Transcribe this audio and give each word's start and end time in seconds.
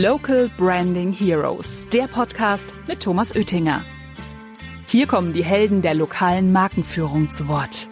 Local 0.00 0.48
Branding 0.56 1.12
Heroes, 1.12 1.86
der 1.92 2.04
Podcast 2.04 2.74
mit 2.88 3.02
Thomas 3.02 3.36
Oettinger. 3.36 3.84
Hier 4.88 5.06
kommen 5.06 5.34
die 5.34 5.44
Helden 5.44 5.82
der 5.82 5.92
lokalen 5.92 6.50
Markenführung 6.50 7.30
zu 7.30 7.46
Wort. 7.46 7.90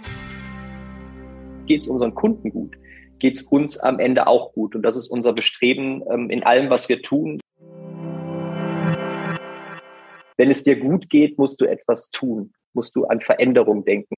Geht 1.67 1.83
es 1.83 1.89
unseren 1.89 2.15
Kunden 2.15 2.53
gut? 2.53 2.75
Geht 3.19 3.35
es 3.35 3.43
uns 3.43 3.77
am 3.77 3.99
Ende 3.99 4.29
auch 4.29 4.55
gut? 4.55 4.75
Und 4.75 4.81
das 4.81 4.97
ist 4.97 5.09
unser 5.09 5.35
Bestreben 5.35 6.03
ähm, 6.11 6.31
in 6.31 6.43
allem, 6.43 6.71
was 6.71 6.89
wir 6.89 7.03
tun. 7.03 7.39
Wenn 10.39 10.51
es 10.51 10.63
dir 10.63 10.77
gut 10.77 11.11
geht, 11.11 11.37
musst 11.37 11.61
du 11.61 11.67
etwas 11.67 12.11
tun, 12.11 12.55
musst 12.73 12.97
du 12.97 13.05
an 13.05 13.21
Veränderung 13.21 13.85
denken. 13.85 14.15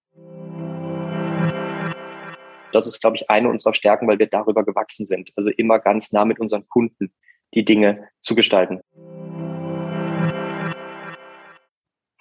Das 2.73 2.87
ist, 2.87 3.01
glaube 3.01 3.17
ich, 3.17 3.29
eine 3.29 3.49
unserer 3.49 3.75
Stärken, 3.75 4.07
weil 4.07 4.21
wir 4.21 4.29
darüber 4.29 4.65
gewachsen 4.65 5.05
sind. 5.05 5.33
Also 5.35 5.51
immer 5.51 5.81
ganz 5.81 6.13
nah 6.13 6.25
mit 6.25 6.39
unseren 6.39 6.69
Kunden 6.69 7.13
die 7.55 7.65
Dinge 7.65 8.09
zu 8.21 8.35
gestalten. 8.35 8.81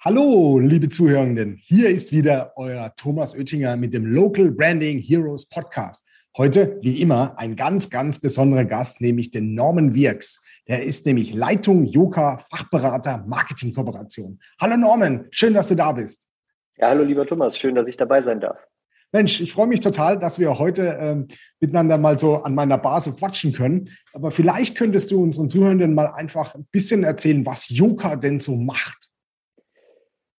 Hallo, 0.04 0.58
liebe 0.58 0.88
Zuhörenden. 0.88 1.56
Hier 1.60 1.88
ist 1.88 2.10
wieder 2.10 2.52
euer 2.56 2.92
Thomas 2.96 3.36
Oettinger 3.36 3.76
mit 3.76 3.94
dem 3.94 4.04
Local 4.04 4.50
Branding 4.50 4.98
Heroes 4.98 5.48
Podcast. 5.48 6.08
Heute, 6.36 6.78
wie 6.80 7.00
immer, 7.00 7.38
ein 7.38 7.54
ganz, 7.54 7.88
ganz 7.88 8.18
besonderer 8.18 8.64
Gast, 8.64 9.00
nämlich 9.00 9.30
den 9.30 9.54
Norman 9.54 9.94
Wirks. 9.94 10.42
Der 10.66 10.82
ist 10.82 11.06
nämlich 11.06 11.32
Leitung 11.32 11.84
Joka 11.84 12.38
Fachberater 12.38 13.24
Marketing 13.28 13.72
Kooperation. 13.72 14.40
Hallo 14.60 14.76
Norman, 14.76 15.28
schön, 15.30 15.54
dass 15.54 15.68
du 15.68 15.76
da 15.76 15.92
bist. 15.92 16.28
Ja, 16.78 16.88
hallo 16.88 17.04
lieber 17.04 17.26
Thomas, 17.26 17.56
schön, 17.56 17.76
dass 17.76 17.86
ich 17.86 17.96
dabei 17.96 18.22
sein 18.22 18.40
darf. 18.40 18.58
Mensch, 19.12 19.40
ich 19.42 19.52
freue 19.52 19.66
mich 19.66 19.80
total, 19.80 20.18
dass 20.18 20.38
wir 20.38 20.58
heute 20.58 20.98
ähm, 20.98 21.28
miteinander 21.60 21.98
mal 21.98 22.18
so 22.18 22.36
an 22.36 22.54
meiner 22.54 22.78
Bar 22.78 23.00
so 23.02 23.12
quatschen 23.12 23.52
können. 23.52 23.90
Aber 24.14 24.30
vielleicht 24.30 24.76
könntest 24.76 25.10
du 25.10 25.22
unseren 25.22 25.50
Zuhörenden 25.50 25.94
mal 25.94 26.06
einfach 26.06 26.54
ein 26.54 26.66
bisschen 26.72 27.04
erzählen, 27.04 27.44
was 27.44 27.68
Yoga 27.68 28.16
denn 28.16 28.38
so 28.38 28.56
macht. 28.56 29.08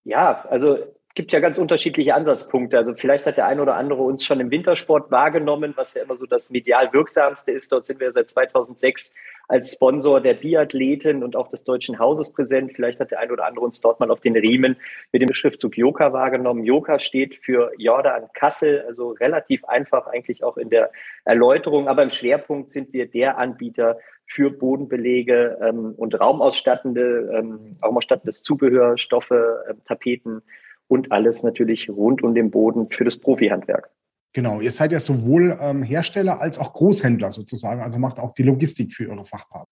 Ja, 0.06 0.44
also 0.50 0.80
gibt 1.16 1.32
ja 1.32 1.40
ganz 1.40 1.60
unterschiedliche 1.60 2.16
Ansatzpunkte. 2.16 2.78
Also 2.78 2.96
vielleicht 2.96 3.26
hat 3.28 3.38
der 3.38 3.46
eine 3.46 3.62
oder 3.62 3.76
andere 3.76 4.02
uns 4.02 4.26
schon 4.26 4.40
im 4.40 4.50
Wintersport 4.50 5.12
wahrgenommen, 5.12 5.74
was 5.76 5.94
ja 5.94 6.02
immer 6.02 6.18
so 6.18 6.26
das 6.26 6.50
medial 6.50 6.92
wirksamste 6.92 7.52
ist. 7.52 7.72
Dort 7.72 7.86
sind 7.86 8.00
wir 8.00 8.12
seit 8.12 8.30
2006 8.30 9.14
als 9.48 9.74
Sponsor 9.74 10.22
der 10.22 10.34
Biathleten 10.34 11.24
und 11.24 11.36
auch 11.36 11.50
des 11.50 11.64
Deutschen 11.66 12.00
Hauses 12.00 12.32
präsent. 12.32 12.72
Vielleicht 12.74 13.00
hat 13.00 13.12
der 13.12 13.20
eine 13.20 13.32
oder 13.32 13.46
andere 13.46 13.64
uns 13.64 13.80
dort 13.80 14.00
mal 14.00 14.10
auf 14.10 14.22
den 14.22 14.36
Riemen 14.36 14.78
mit 15.12 15.22
dem 15.22 15.32
Schriftzug 15.34 15.78
Joka 15.78 16.14
wahrgenommen. 16.14 16.64
Joka 16.64 16.98
steht 16.98 17.36
für 17.36 17.72
Jordan 17.78 18.24
Kassel, 18.34 18.84
also 18.88 19.10
relativ 19.12 19.64
einfach 19.66 20.08
eigentlich 20.08 20.44
auch 20.44 20.58
in 20.58 20.72
der 20.72 20.92
Erläuterung. 21.26 21.88
Aber 21.88 22.02
im 22.02 22.10
Schwerpunkt 22.10 22.72
sind 22.72 22.92
wir 22.92 23.06
der 23.06 23.38
Anbieter 23.38 24.00
für 24.26 24.50
Bodenbelege 24.50 25.60
ähm, 25.62 25.94
und 25.96 26.20
raumausstattende, 26.20 27.32
ähm, 27.38 27.78
raumausstattendes 27.84 28.42
Zubehör, 28.42 28.98
Stoffe, 28.98 29.64
äh, 29.68 29.74
Tapeten, 29.86 30.42
und 30.88 31.12
alles 31.12 31.44
natürlich 31.44 31.90
rund 31.90 32.24
um 32.24 32.36
den 32.36 32.52
Boden 32.52 32.90
für 32.90 33.04
das 33.04 33.18
Profihandwerk. 33.18 33.90
Genau, 34.34 34.62
ihr 34.62 34.72
seid 34.72 34.92
ja 34.92 35.00
sowohl 35.00 35.58
ähm, 35.62 35.84
Hersteller 35.84 36.42
als 36.42 36.60
auch 36.60 36.74
Großhändler 36.74 37.32
sozusagen, 37.32 37.82
also 37.82 38.00
macht 38.00 38.20
auch 38.20 38.34
die 38.34 38.44
Logistik 38.44 38.94
für 38.94 39.10
eure 39.10 39.26
Fachpartner. 39.26 39.68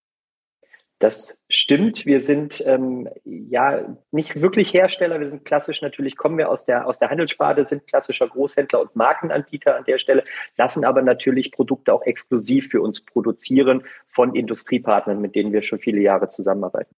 Das 1.02 1.36
stimmt. 1.50 2.06
Wir 2.06 2.22
sind 2.22 2.64
ähm, 2.68 3.10
ja 3.26 3.98
nicht 4.12 4.40
wirklich 4.40 4.72
Hersteller. 4.72 5.20
Wir 5.20 5.28
sind 5.28 5.46
klassisch 5.46 5.82
natürlich, 5.82 6.16
kommen 6.16 6.38
wir 6.38 6.48
aus 6.48 6.64
der, 6.66 6.86
aus 6.86 7.00
der 7.00 7.10
Handelssparte, 7.10 7.66
sind 7.66 7.88
klassischer 7.88 8.28
Großhändler 8.28 8.82
und 8.82 8.96
Markenanbieter 8.96 9.76
an 9.76 9.84
der 9.84 9.98
Stelle, 9.98 10.24
lassen 10.58 10.86
aber 10.86 11.02
natürlich 11.02 11.52
Produkte 11.52 11.92
auch 11.92 12.04
exklusiv 12.04 12.70
für 12.70 12.82
uns 12.82 13.02
produzieren 13.02 13.84
von 14.10 14.36
Industriepartnern, 14.36 15.20
mit 15.20 15.34
denen 15.34 15.54
wir 15.54 15.64
schon 15.64 15.80
viele 15.80 16.02
Jahre 16.02 16.30
zusammenarbeiten. 16.30 16.94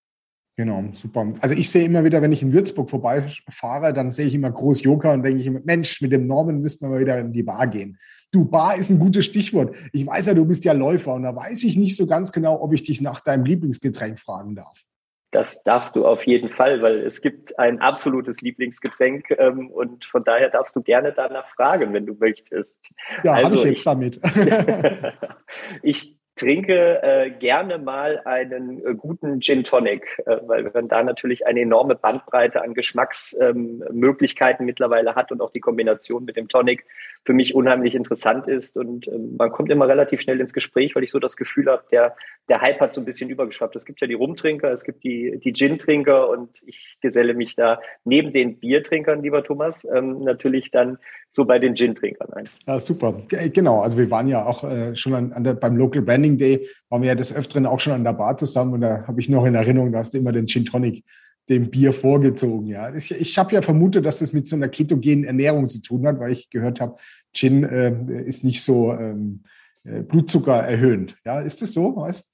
Genau, 0.55 0.83
super. 0.93 1.33
Also 1.41 1.55
ich 1.55 1.69
sehe 1.69 1.83
immer 1.83 2.03
wieder, 2.03 2.21
wenn 2.21 2.31
ich 2.31 2.43
in 2.43 2.53
Würzburg 2.53 2.89
vorbeifahre, 2.89 3.91
dann 3.91 4.11
sehe 4.11 4.27
ich 4.27 4.35
immer 4.35 4.51
groß 4.51 4.83
Joker 4.83 5.11
und 5.11 5.23
denke 5.23 5.41
ich 5.41 5.47
immer, 5.47 5.61
Mensch, 5.63 5.99
mit 5.99 6.11
dem 6.11 6.27
Norman 6.27 6.61
müssten 6.61 6.85
wir 6.85 6.89
mal 6.89 6.99
wieder 6.99 7.17
in 7.17 7.33
die 7.33 7.41
Bar 7.41 7.65
gehen. 7.67 7.97
Du, 8.31 8.45
Bar 8.45 8.75
ist 8.75 8.91
ein 8.91 8.99
gutes 8.99 9.25
Stichwort. 9.25 9.75
Ich 9.93 10.05
weiß 10.05 10.27
ja, 10.27 10.33
du 10.35 10.45
bist 10.45 10.63
ja 10.63 10.73
Läufer 10.73 11.15
und 11.15 11.23
da 11.23 11.35
weiß 11.35 11.63
ich 11.63 11.75
nicht 11.75 11.97
so 11.97 12.05
ganz 12.05 12.31
genau, 12.31 12.61
ob 12.61 12.71
ich 12.73 12.83
dich 12.83 13.01
nach 13.01 13.21
deinem 13.21 13.45
Lieblingsgetränk 13.45 14.19
fragen 14.19 14.55
darf. 14.55 14.83
Das 15.31 15.63
darfst 15.63 15.95
du 15.95 16.05
auf 16.05 16.21
jeden 16.27 16.49
Fall, 16.49 16.83
weil 16.83 16.99
es 16.99 17.19
gibt 17.19 17.57
ein 17.57 17.81
absolutes 17.81 18.41
Lieblingsgetränk 18.41 19.31
ähm, 19.39 19.71
und 19.71 20.05
von 20.05 20.23
daher 20.23 20.51
darfst 20.51 20.75
du 20.75 20.83
gerne 20.83 21.11
danach 21.11 21.47
fragen, 21.55 21.91
wenn 21.93 22.05
du 22.05 22.13
möchtest. 22.13 22.77
Ja, 23.23 23.33
also 23.33 23.45
habe 23.45 23.55
ich 23.55 23.63
jetzt 23.63 23.77
ich, 23.79 23.83
damit. 23.83 24.19
ich 25.81 26.15
trinke 26.35 27.01
äh, 27.03 27.29
gerne 27.29 27.77
mal 27.77 28.21
einen 28.25 28.83
äh, 28.85 28.95
guten 28.95 29.39
Gin 29.39 29.63
Tonic, 29.63 30.03
äh, 30.25 30.37
weil 30.47 30.69
man 30.73 30.87
da 30.87 31.03
natürlich 31.03 31.45
eine 31.45 31.61
enorme 31.61 31.95
Bandbreite 31.95 32.63
an 32.63 32.73
Geschmacksmöglichkeiten 32.73 34.63
ähm, 34.63 34.65
mittlerweile 34.65 35.13
hat 35.15 35.31
und 35.31 35.41
auch 35.41 35.51
die 35.51 35.59
Kombination 35.59 36.25
mit 36.25 36.35
dem 36.35 36.47
Tonic 36.47 36.85
für 37.23 37.33
mich 37.33 37.53
unheimlich 37.53 37.93
interessant 37.93 38.47
ist. 38.47 38.75
Und 38.75 39.07
ähm, 39.07 39.35
man 39.37 39.51
kommt 39.51 39.69
immer 39.69 39.87
relativ 39.87 40.21
schnell 40.21 40.41
ins 40.41 40.53
Gespräch, 40.53 40.95
weil 40.95 41.03
ich 41.03 41.11
so 41.11 41.19
das 41.19 41.37
Gefühl 41.37 41.67
habe, 41.67 41.83
der, 41.91 42.15
der 42.49 42.61
Hype 42.61 42.79
hat 42.79 42.93
so 42.93 43.01
ein 43.01 43.05
bisschen 43.05 43.29
übergeschwappt. 43.29 43.75
Es 43.75 43.85
gibt 43.85 44.01
ja 44.01 44.07
die 44.07 44.15
Rumtrinker, 44.15 44.71
es 44.71 44.83
gibt 44.83 45.03
die, 45.03 45.39
die 45.43 45.53
Gin-Trinker 45.53 46.29
und 46.29 46.63
ich 46.65 46.97
geselle 47.01 47.35
mich 47.35 47.55
da 47.55 47.79
neben 48.05 48.33
den 48.33 48.57
Biertrinkern, 48.57 49.21
lieber 49.21 49.43
Thomas, 49.43 49.85
ähm, 49.93 50.23
natürlich 50.23 50.71
dann 50.71 50.97
so 51.31 51.45
bei 51.45 51.57
den 51.57 51.75
Gin-Trinkern 51.75 52.31
ein. 52.33 52.49
Ja, 52.67 52.79
super. 52.79 53.23
Genau. 53.53 53.81
Also 53.81 53.97
wir 53.97 54.11
waren 54.11 54.27
ja 54.27 54.45
auch 54.45 54.63
äh, 54.63 54.95
schon 54.95 55.13
an, 55.13 55.33
an 55.33 55.43
der, 55.43 55.53
beim 55.55 55.75
Local 55.75 56.03
Branding 56.23 56.37
Day, 56.37 56.67
waren 56.89 57.01
wir 57.01 57.09
ja 57.09 57.15
des 57.15 57.33
Öfteren 57.33 57.65
auch 57.65 57.79
schon 57.79 57.93
an 57.93 58.03
der 58.03 58.13
Bar 58.13 58.37
zusammen 58.37 58.73
und 58.73 58.81
da 58.81 59.05
habe 59.07 59.19
ich 59.19 59.29
noch 59.29 59.45
in 59.45 59.55
Erinnerung, 59.55 59.91
da 59.91 59.99
hast 59.99 60.13
du 60.13 60.17
immer 60.17 60.31
den 60.31 60.47
Gin 60.47 60.65
Tonic 60.65 61.03
dem 61.49 61.69
Bier 61.69 61.91
vorgezogen. 61.91 62.67
Ja, 62.67 62.93
ich, 62.95 63.11
ich 63.11 63.37
habe 63.37 63.53
ja 63.53 63.61
vermutet, 63.61 64.05
dass 64.05 64.19
das 64.19 64.31
mit 64.31 64.47
so 64.47 64.55
einer 64.55 64.69
ketogenen 64.69 65.25
Ernährung 65.25 65.69
zu 65.69 65.81
tun 65.81 66.07
hat, 66.07 66.19
weil 66.19 66.31
ich 66.31 66.49
gehört 66.49 66.79
habe, 66.79 66.95
Gin 67.33 67.65
äh, 67.65 68.23
ist 68.25 68.45
nicht 68.45 68.63
so 68.63 68.93
ähm, 68.93 69.41
äh, 69.83 70.03
Blutzucker 70.03 70.55
erhöhend. 70.55 71.17
Ja, 71.25 71.41
ist 71.41 71.61
das 71.61 71.73
so? 71.73 71.97
Weißt? 71.97 72.32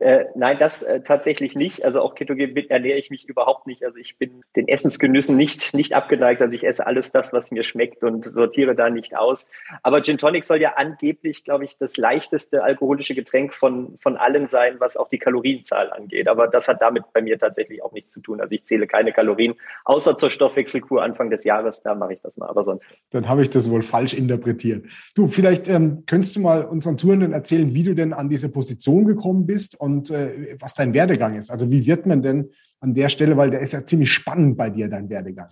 Äh, 0.00 0.26
nein, 0.34 0.58
das 0.58 0.82
äh, 0.82 1.00
tatsächlich 1.00 1.54
nicht. 1.54 1.84
Also 1.84 2.00
auch 2.00 2.14
ketogen 2.14 2.54
ernähre 2.68 2.98
ich 2.98 3.10
mich 3.10 3.28
überhaupt 3.28 3.66
nicht. 3.66 3.84
Also 3.84 3.98
ich 3.98 4.18
bin 4.18 4.42
den 4.54 4.68
Essensgenüssen 4.68 5.36
nicht, 5.36 5.72
nicht 5.74 5.94
abgeneigt. 5.94 6.42
Also 6.42 6.54
ich 6.54 6.64
esse 6.64 6.86
alles 6.86 7.10
das, 7.10 7.32
was 7.32 7.50
mir 7.50 7.64
schmeckt 7.64 8.04
und 8.04 8.24
sortiere 8.24 8.74
da 8.74 8.90
nicht 8.90 9.16
aus. 9.16 9.46
Aber 9.82 10.02
Gin 10.02 10.18
Tonic 10.18 10.44
soll 10.44 10.60
ja 10.60 10.74
angeblich, 10.76 11.44
glaube 11.44 11.64
ich, 11.64 11.78
das 11.78 11.96
leichteste 11.96 12.62
alkoholische 12.62 13.14
Getränk 13.14 13.54
von, 13.54 13.96
von 13.98 14.16
allen 14.16 14.48
sein, 14.48 14.76
was 14.78 14.96
auch 14.96 15.08
die 15.08 15.18
Kalorienzahl 15.18 15.90
angeht. 15.90 16.28
Aber 16.28 16.48
das 16.48 16.68
hat 16.68 16.82
damit 16.82 17.04
bei 17.12 17.22
mir 17.22 17.38
tatsächlich 17.38 17.82
auch 17.82 17.92
nichts 17.92 18.12
zu 18.12 18.20
tun. 18.20 18.40
Also 18.40 18.52
ich 18.52 18.66
zähle 18.66 18.86
keine 18.86 19.12
Kalorien, 19.12 19.54
außer 19.84 20.18
zur 20.18 20.30
Stoffwechselkur 20.30 21.02
Anfang 21.02 21.30
des 21.30 21.44
Jahres. 21.44 21.82
Da 21.82 21.94
mache 21.94 22.14
ich 22.14 22.20
das 22.20 22.36
mal, 22.36 22.48
aber 22.48 22.64
sonst. 22.64 22.86
Dann 23.10 23.28
habe 23.28 23.42
ich 23.42 23.50
das 23.50 23.70
wohl 23.70 23.82
falsch 23.82 24.12
interpretiert. 24.12 24.84
Du, 25.14 25.28
vielleicht 25.28 25.68
ähm, 25.68 26.04
könntest 26.06 26.36
du 26.36 26.40
mal 26.40 26.64
unseren 26.64 26.98
Zuhörenden 26.98 27.32
erzählen, 27.32 27.72
wie 27.72 27.84
du 27.84 27.94
denn 27.94 28.12
an 28.12 28.28
diese 28.28 28.50
Position 28.50 29.06
gekommen 29.06 29.46
bist 29.46 29.77
und 29.78 30.10
äh, 30.10 30.56
was 30.60 30.74
dein 30.74 30.94
Werdegang 30.94 31.34
ist. 31.36 31.50
Also 31.50 31.70
wie 31.70 31.86
wird 31.86 32.06
man 32.06 32.22
denn 32.22 32.50
an 32.80 32.94
der 32.94 33.08
Stelle, 33.08 33.36
weil 33.36 33.50
der 33.50 33.60
ist 33.60 33.72
ja 33.72 33.84
ziemlich 33.84 34.12
spannend 34.12 34.56
bei 34.56 34.70
dir, 34.70 34.88
dein 34.88 35.08
Werdegang. 35.08 35.48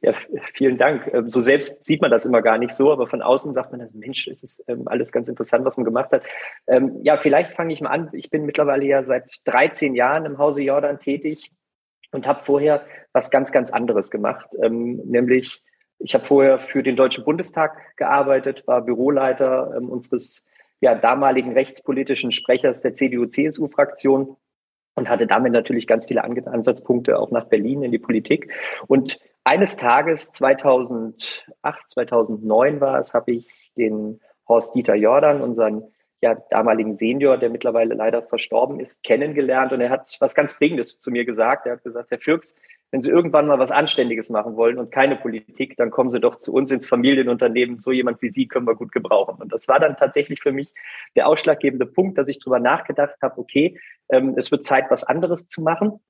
Ja, 0.00 0.14
vielen 0.54 0.78
Dank. 0.78 1.10
Ähm, 1.12 1.30
so 1.30 1.40
selbst 1.40 1.84
sieht 1.84 2.00
man 2.00 2.10
das 2.10 2.24
immer 2.24 2.42
gar 2.42 2.58
nicht 2.58 2.74
so, 2.74 2.92
aber 2.92 3.06
von 3.06 3.22
außen 3.22 3.54
sagt 3.54 3.72
man, 3.72 3.88
Mensch, 3.92 4.28
es 4.28 4.42
ist 4.42 4.64
ähm, 4.68 4.86
alles 4.86 5.12
ganz 5.12 5.28
interessant, 5.28 5.64
was 5.64 5.76
man 5.76 5.84
gemacht 5.84 6.12
hat. 6.12 6.24
Ähm, 6.66 7.00
ja, 7.02 7.16
vielleicht 7.16 7.54
fange 7.54 7.72
ich 7.72 7.80
mal 7.80 7.90
an. 7.90 8.10
Ich 8.12 8.30
bin 8.30 8.46
mittlerweile 8.46 8.84
ja 8.84 9.04
seit 9.04 9.40
13 9.44 9.94
Jahren 9.94 10.24
im 10.24 10.38
Hause 10.38 10.62
Jordan 10.62 11.00
tätig 11.00 11.50
und 12.12 12.26
habe 12.26 12.44
vorher 12.44 12.86
was 13.12 13.30
ganz, 13.30 13.50
ganz 13.50 13.70
anderes 13.70 14.10
gemacht, 14.10 14.46
nämlich 14.60 15.62
ich 15.98 16.14
habe 16.14 16.26
vorher 16.26 16.58
für 16.58 16.82
den 16.82 16.94
Deutschen 16.94 17.24
Bundestag 17.24 17.96
gearbeitet, 17.96 18.62
war 18.66 18.82
Büroleiter 18.82 19.70
unseres 19.80 20.44
ja, 20.80 20.94
damaligen 20.94 21.52
rechtspolitischen 21.52 22.32
Sprechers 22.32 22.82
der 22.82 22.94
CDU-CSU-Fraktion 22.94 24.36
und 24.94 25.08
hatte 25.08 25.26
damit 25.26 25.52
natürlich 25.52 25.86
ganz 25.86 26.06
viele 26.06 26.24
Ansatzpunkte 26.24 27.18
auch 27.18 27.30
nach 27.30 27.46
Berlin 27.46 27.82
in 27.82 27.92
die 27.92 27.98
Politik. 27.98 28.50
Und 28.86 29.18
eines 29.44 29.76
Tages, 29.76 30.32
2008, 30.32 31.90
2009 31.90 32.80
war 32.80 32.98
es, 32.98 33.14
habe 33.14 33.32
ich 33.32 33.72
den 33.76 34.20
Horst 34.48 34.74
Dieter 34.74 34.94
Jordan, 34.94 35.40
unseren 35.40 35.84
ja, 36.22 36.34
damaligen 36.50 36.96
Senior, 36.96 37.36
der 37.36 37.50
mittlerweile 37.50 37.94
leider 37.94 38.22
verstorben 38.22 38.80
ist, 38.80 39.02
kennengelernt. 39.02 39.72
Und 39.72 39.80
er 39.80 39.90
hat 39.90 40.16
was 40.20 40.34
ganz 40.34 40.54
Prägendes 40.54 40.98
zu 40.98 41.10
mir 41.10 41.24
gesagt. 41.24 41.66
Er 41.66 41.72
hat 41.72 41.84
gesagt, 41.84 42.10
Herr 42.10 42.18
Fürks, 42.18 42.54
wenn 42.90 43.02
Sie 43.02 43.10
irgendwann 43.10 43.46
mal 43.46 43.58
was 43.58 43.72
Anständiges 43.72 44.30
machen 44.30 44.56
wollen 44.56 44.78
und 44.78 44.92
keine 44.92 45.16
Politik, 45.16 45.76
dann 45.76 45.90
kommen 45.90 46.10
Sie 46.10 46.20
doch 46.20 46.38
zu 46.38 46.52
uns 46.52 46.70
ins 46.70 46.88
Familienunternehmen. 46.88 47.80
So 47.80 47.90
jemand 47.90 48.22
wie 48.22 48.32
Sie 48.32 48.46
können 48.46 48.66
wir 48.66 48.76
gut 48.76 48.92
gebrauchen. 48.92 49.36
Und 49.40 49.52
das 49.52 49.68
war 49.68 49.80
dann 49.80 49.96
tatsächlich 49.96 50.40
für 50.40 50.52
mich 50.52 50.72
der 51.16 51.26
ausschlaggebende 51.26 51.86
Punkt, 51.86 52.16
dass 52.16 52.28
ich 52.28 52.38
darüber 52.38 52.60
nachgedacht 52.60 53.16
habe, 53.20 53.38
okay, 53.38 53.78
ähm, 54.08 54.34
es 54.36 54.50
wird 54.50 54.66
Zeit, 54.66 54.84
was 54.88 55.04
anderes 55.04 55.48
zu 55.48 55.62
machen. 55.62 56.00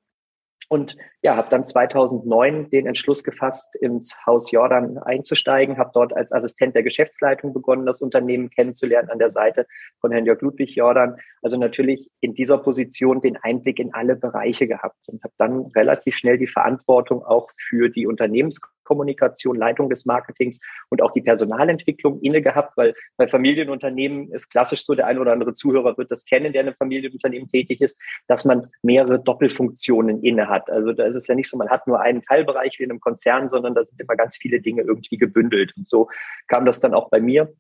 Und 0.68 0.96
ja, 1.22 1.36
habe 1.36 1.48
dann 1.50 1.64
2009 1.64 2.70
den 2.70 2.86
Entschluss 2.86 3.22
gefasst, 3.24 3.76
ins 3.76 4.16
Haus 4.26 4.50
Jordan 4.50 4.98
einzusteigen, 4.98 5.78
habe 5.78 5.90
dort 5.94 6.16
als 6.16 6.32
Assistent 6.32 6.74
der 6.74 6.82
Geschäftsleitung 6.82 7.52
begonnen, 7.52 7.86
das 7.86 8.00
Unternehmen 8.00 8.50
kennenzulernen 8.50 9.10
an 9.10 9.18
der 9.18 9.30
Seite 9.30 9.66
von 10.00 10.12
Herrn 10.12 10.26
Jörg 10.26 10.40
Ludwig 10.40 10.74
Jordan. 10.74 11.16
Also 11.42 11.56
natürlich 11.56 12.10
in 12.20 12.34
dieser 12.34 12.58
Position 12.58 13.20
den 13.20 13.36
Einblick 13.36 13.78
in 13.78 13.94
alle 13.94 14.16
Bereiche 14.16 14.66
gehabt 14.66 14.98
und 15.06 15.22
habe 15.22 15.34
dann 15.38 15.66
relativ 15.74 16.16
schnell 16.16 16.38
die 16.38 16.46
Verantwortung 16.46 17.24
auch 17.24 17.48
für 17.56 17.88
die 17.88 18.06
Unternehmens 18.06 18.60
Kommunikation, 18.86 19.56
Leitung 19.56 19.90
des 19.90 20.06
Marketings 20.06 20.60
und 20.88 21.02
auch 21.02 21.12
die 21.12 21.20
Personalentwicklung 21.20 22.20
inne 22.22 22.40
gehabt, 22.40 22.76
weil 22.78 22.94
bei 23.18 23.28
Familienunternehmen 23.28 24.32
ist 24.32 24.48
klassisch 24.48 24.84
so, 24.84 24.94
der 24.94 25.06
ein 25.06 25.18
oder 25.18 25.32
andere 25.32 25.52
Zuhörer 25.52 25.98
wird 25.98 26.10
das 26.10 26.24
kennen, 26.24 26.52
der 26.54 26.62
in 26.62 26.68
einem 26.68 26.76
Familienunternehmen 26.76 27.48
tätig 27.48 27.82
ist, 27.82 28.00
dass 28.28 28.46
man 28.46 28.68
mehrere 28.82 29.18
Doppelfunktionen 29.18 30.22
inne 30.22 30.48
hat. 30.48 30.55
Also 30.70 30.92
da 30.92 31.04
ist 31.04 31.14
es 31.14 31.26
ja 31.26 31.34
nicht 31.34 31.48
so, 31.48 31.56
man 31.56 31.70
hat 31.70 31.86
nur 31.86 32.00
einen 32.00 32.22
Teilbereich 32.22 32.78
wie 32.78 32.84
in 32.84 32.90
einem 32.90 33.00
Konzern, 33.00 33.48
sondern 33.48 33.74
da 33.74 33.84
sind 33.84 34.00
immer 34.00 34.16
ganz 34.16 34.36
viele 34.36 34.60
Dinge 34.60 34.82
irgendwie 34.82 35.16
gebündelt. 35.16 35.72
Und 35.76 35.86
so 35.86 36.08
kam 36.48 36.64
das 36.64 36.80
dann 36.80 36.94
auch 36.94 37.10
bei 37.10 37.20
mir, 37.20 37.52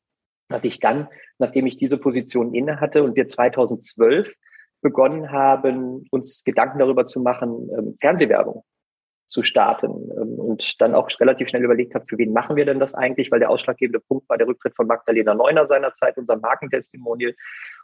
dass 0.48 0.64
ich 0.64 0.80
dann, 0.80 1.08
nachdem 1.38 1.66
ich 1.66 1.76
diese 1.76 1.98
Position 1.98 2.54
inne 2.54 2.80
hatte 2.80 3.02
und 3.02 3.16
wir 3.16 3.26
2012 3.26 4.34
begonnen 4.82 5.32
haben, 5.32 6.06
uns 6.10 6.44
Gedanken 6.44 6.78
darüber 6.78 7.06
zu 7.06 7.20
machen, 7.20 7.68
ähm, 7.76 7.96
Fernsehwerbung 8.00 8.64
zu 9.28 9.42
starten 9.42 10.10
ähm, 10.16 10.38
und 10.38 10.80
dann 10.80 10.94
auch 10.94 11.08
relativ 11.20 11.48
schnell 11.48 11.64
überlegt 11.64 11.94
habe, 11.94 12.04
für 12.06 12.18
wen 12.18 12.32
machen 12.32 12.56
wir 12.56 12.64
denn 12.64 12.78
das 12.78 12.94
eigentlich, 12.94 13.30
weil 13.30 13.40
der 13.40 13.50
ausschlaggebende 13.50 14.00
Punkt 14.00 14.28
war 14.28 14.38
der 14.38 14.46
Rücktritt 14.46 14.76
von 14.76 14.86
Magdalena 14.86 15.34
Neuner 15.34 15.66
seinerzeit, 15.66 16.16
unser 16.16 16.36
Markentestimonial. 16.36 17.30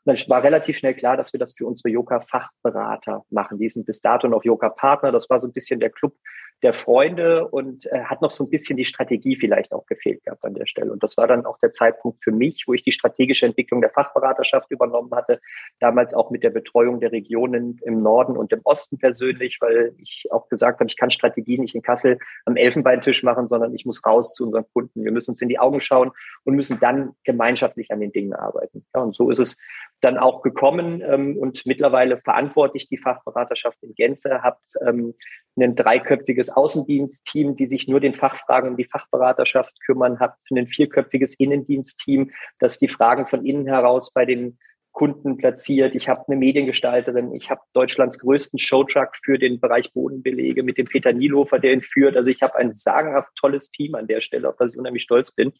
Und 0.04 0.18
dann 0.18 0.28
war 0.28 0.42
relativ 0.42 0.78
schnell 0.78 0.94
klar, 0.94 1.16
dass 1.16 1.32
wir 1.32 1.40
das 1.40 1.54
für 1.56 1.66
unsere 1.66 1.90
Yoga-Fachberater 1.90 3.24
machen. 3.30 3.58
Die 3.58 3.68
sind 3.68 3.86
bis 3.86 4.00
dato 4.00 4.28
noch 4.28 4.44
Yoga-Partner. 4.44 5.12
Das 5.12 5.28
war 5.30 5.40
so 5.40 5.48
ein 5.48 5.52
bisschen 5.52 5.80
der 5.80 5.90
Club 5.90 6.14
der 6.62 6.72
Freunde 6.74 7.48
und 7.48 7.86
äh, 7.86 8.04
hat 8.04 8.22
noch 8.22 8.30
so 8.30 8.44
ein 8.44 8.50
bisschen 8.50 8.76
die 8.76 8.84
Strategie 8.84 9.36
vielleicht 9.36 9.72
auch 9.72 9.84
gefehlt 9.86 10.22
gehabt 10.24 10.44
an 10.44 10.54
der 10.54 10.66
Stelle. 10.66 10.92
Und 10.92 11.02
das 11.02 11.16
war 11.16 11.26
dann 11.26 11.44
auch 11.44 11.58
der 11.58 11.72
Zeitpunkt 11.72 12.22
für 12.22 12.30
mich, 12.30 12.64
wo 12.66 12.72
ich 12.72 12.82
die 12.84 12.92
strategische 12.92 13.46
Entwicklung 13.46 13.80
der 13.80 13.90
Fachberaterschaft 13.90 14.70
übernommen 14.70 15.10
hatte, 15.12 15.40
damals 15.80 16.14
auch 16.14 16.30
mit 16.30 16.44
der 16.44 16.50
Betreuung 16.50 17.00
der 17.00 17.10
Regionen 17.10 17.80
im 17.82 18.00
Norden 18.02 18.36
und 18.36 18.52
im 18.52 18.60
Osten 18.62 18.98
persönlich, 18.98 19.58
weil 19.60 19.94
ich 19.98 20.26
auch 20.30 20.48
gesagt 20.48 20.78
habe, 20.78 20.88
ich 20.88 20.96
kann 20.96 21.10
Strategie 21.10 21.58
nicht 21.58 21.74
in 21.74 21.82
Kassel 21.82 22.18
am 22.44 22.56
Elfenbeintisch 22.56 23.24
machen, 23.24 23.48
sondern 23.48 23.74
ich 23.74 23.84
muss 23.84 24.04
raus 24.06 24.34
zu 24.34 24.44
unseren 24.44 24.64
Kunden. 24.72 25.04
Wir 25.04 25.12
müssen 25.12 25.32
uns 25.32 25.42
in 25.42 25.48
die 25.48 25.58
Augen 25.58 25.80
schauen 25.80 26.12
und 26.44 26.54
müssen 26.54 26.78
dann 26.78 27.14
gemeinschaftlich 27.24 27.90
an 27.90 28.00
den 28.00 28.12
Dingen 28.12 28.34
arbeiten. 28.34 28.84
Ja, 28.94 29.02
und 29.02 29.16
so 29.16 29.30
ist 29.30 29.40
es 29.40 29.58
dann 30.02 30.18
auch 30.18 30.42
gekommen 30.42 31.00
ähm, 31.06 31.38
und 31.38 31.64
mittlerweile 31.64 32.18
verantworte 32.18 32.76
ich 32.76 32.88
die 32.88 32.98
Fachberaterschaft 32.98 33.78
in 33.82 33.94
Gänze, 33.94 34.42
habe 34.42 34.58
ähm, 34.86 35.14
ein 35.56 35.76
dreiköpfiges 35.76 36.50
Außendienstteam, 36.50 37.56
die 37.56 37.66
sich 37.66 37.86
nur 37.86 38.00
den 38.00 38.14
Fachfragen 38.14 38.70
um 38.70 38.76
die 38.76 38.84
Fachberaterschaft 38.84 39.72
kümmern, 39.84 40.18
habe 40.18 40.34
ein 40.50 40.66
vierköpfiges 40.66 41.38
Innendienstteam, 41.38 42.32
das 42.58 42.78
die 42.78 42.88
Fragen 42.88 43.26
von 43.26 43.46
innen 43.46 43.66
heraus 43.66 44.12
bei 44.12 44.24
den 44.24 44.58
Kunden 44.90 45.38
platziert. 45.38 45.94
Ich 45.94 46.08
habe 46.08 46.24
eine 46.26 46.36
Mediengestalterin, 46.36 47.32
ich 47.32 47.50
habe 47.50 47.62
Deutschlands 47.72 48.18
größten 48.18 48.58
Showtruck 48.58 49.16
für 49.24 49.38
den 49.38 49.60
Bereich 49.60 49.92
Bodenbelege 49.92 50.62
mit 50.62 50.78
dem 50.78 50.86
Peter 50.86 51.12
Nielhofer, 51.12 51.58
der 51.58 51.72
ihn 51.72 51.82
führt. 51.82 52.16
Also 52.16 52.30
ich 52.30 52.42
habe 52.42 52.56
ein 52.56 52.74
sagenhaft 52.74 53.30
tolles 53.36 53.70
Team 53.70 53.94
an 53.94 54.06
der 54.06 54.20
Stelle, 54.20 54.48
auf 54.48 54.56
das 54.58 54.72
ich 54.72 54.78
unheimlich 54.78 55.04
stolz 55.04 55.32
bin. 55.32 55.52